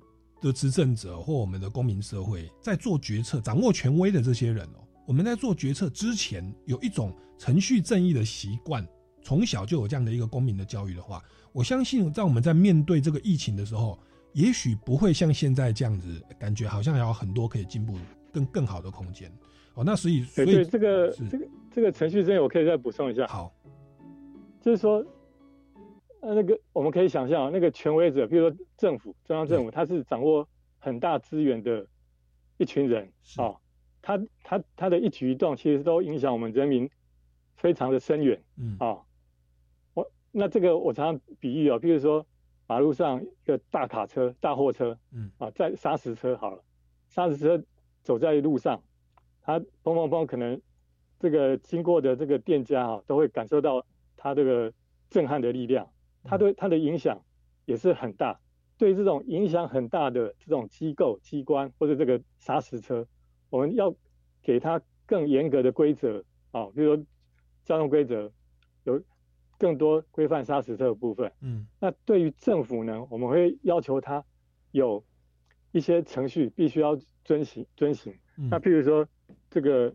[0.42, 8.88] 的执政者或我们的公民社会在做决策、掌握权威的这些人哦，我们在做决策之前有一种程序正义的习惯，
[9.22, 11.22] 从小就有这样的一个公民的教育的话。
[11.54, 14.00] 我相信，在我们在面对这个疫情的时候，
[14.34, 17.98] 也许不会像现在这样子，感觉好像还有很多可以进步、
[18.32, 19.30] 更更好的空间。
[19.74, 23.28] 哦，那所以，所以这个这个这个程序正义，我可以再补充一下。
[23.28, 23.54] 好，
[24.62, 25.06] 就是说，
[26.22, 30.48] 呃，那个我们可以想象，那个权威者，比如说政府、中央政府，他是掌握
[30.80, 31.86] 很大资源的
[32.58, 33.56] 一群人啊，
[34.02, 36.90] 他他他的一举一动，其实都影响我们人民
[37.58, 38.42] 非常的深远。
[38.58, 38.98] 嗯啊。
[40.34, 42.26] 那这个我常常比喻啊，比如说
[42.66, 46.64] 马路上一个大卡车、大货车，嗯啊，在砂石车好了，
[47.10, 47.62] 砂石车
[48.02, 48.82] 走在路上，
[49.42, 50.62] 它砰砰砰，可能
[51.20, 54.72] 这个经过的这个店家啊，都会感受到它这个
[55.10, 55.92] 震撼的力量，
[56.24, 57.22] 它对它的影响
[57.66, 58.40] 也是很大。
[58.78, 63.06] 对这种影响很大的这种机构、机关或者这个砂石车，
[63.50, 63.94] 我们要
[64.42, 67.06] 给它更严格的规则啊，比如说
[67.66, 68.32] 交通规则
[68.86, 69.02] 有。
[69.62, 74.26] 更多规范砂石车的部分，嗯，那对于政府呢，我们会要求他
[74.72, 75.04] 有
[75.72, 78.12] 一些程序必须要遵行遵行。
[78.50, 79.08] 那譬如说
[79.52, 79.94] 这个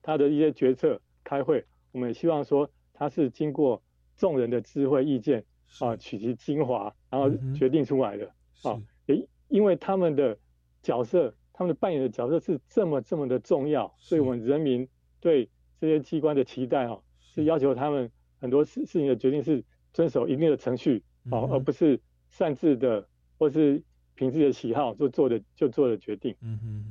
[0.00, 3.82] 他的一些决策开会，我们希望说他是经过
[4.16, 5.44] 众人的智慧意见
[5.78, 8.32] 啊，取其精华，然后决定出来的
[8.62, 8.80] 啊。
[9.04, 10.38] 也，因为他们的
[10.82, 14.88] 角色，他们的扮演的角色是这么这么的重要，所以我们人民
[15.20, 18.10] 对这些机关的期待啊，是要求他们。
[18.40, 19.62] 很多事事情的决定是
[19.92, 23.06] 遵守一定的程序，哦，而不是擅自的
[23.38, 23.82] 或是
[24.14, 26.34] 凭自己的喜好就做的就做的决定。
[26.40, 26.84] 嗯哼。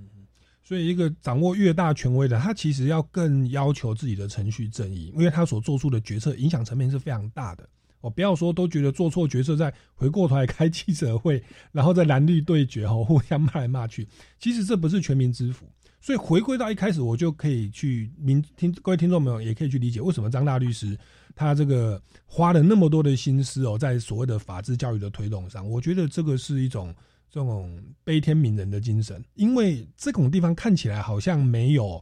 [0.62, 7.68] 所以，一个掌握越大权威的，他其实要更要求自己的程序正义，因为他所做出的决策影响层面是非常大的。
[8.02, 11.41] 哦，不要说都觉得做错决策，再回过头来开记者会，
[11.72, 15.66] 然后在蓝绿对决，哦，互相骂来骂去，其实这不是全民之福。
[16.02, 20.97] 所以回归到一开始，我就可以去明听各位听众朋友也可以去理解为什么张大律师
[21.36, 26.95] 他这个花了那么多的心思哦，在所谓的法治教育的推动上，我觉得这个是一种
[27.30, 32.02] 这种悲天悯人的精神，因为这种地方看起来好像没有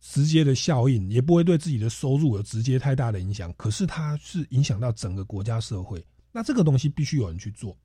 [0.00, 7.76] 直接的效应，也不会对自己的收入有直接太大的影响，可是它是影响到整个国家社会，那这个东西必须有人去做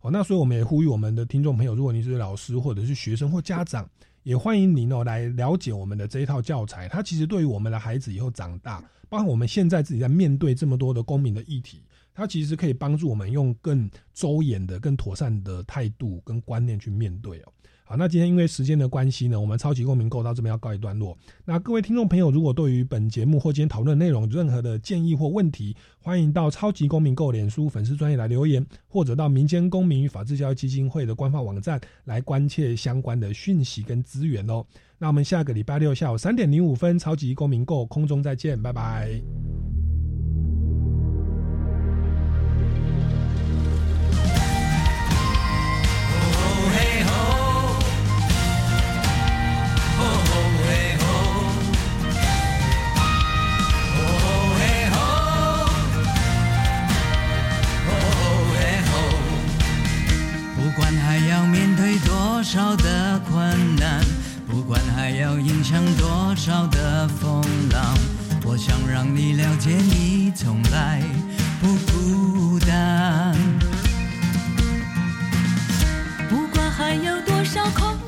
[0.00, 0.10] 哦。
[0.12, 3.88] 那所以我们也呼吁我们的听众朋友，如果你是老师或者是学生或家长。
[4.28, 11.80] 也欢迎您哦来了解我们的这一套教材，它其实对于我们的孩子以后长大，包括我们现在自己在面对这么多的公民的议题，
[12.12, 17.52] 它其实可以帮助我们用更周延的、更妥善的态度跟观念去面对哦。
[17.88, 21.16] 好，那今天因为时间的关系呢，我们超级公民购到这边要告一段落。
[21.46, 34.62] 那各位听众朋友，如果对于本节目或今天讨论内容任何的建议或问题，欢迎到超级公民购脸书粉丝专业来留言，或者到民间公民与法治教育基金会的官方网站来关切相关的讯息跟资源哦。
[34.98, 39.18] 那我们下个礼拜六下午三点零五分，超级公民购空中再见，拜拜。
[62.38, 64.00] 多少的困难，
[64.46, 67.98] 不管还要影响多少的风浪，
[68.44, 71.02] 我想让你了解，你从来
[71.60, 73.34] 不孤单。
[76.28, 78.07] 不管还有多少空。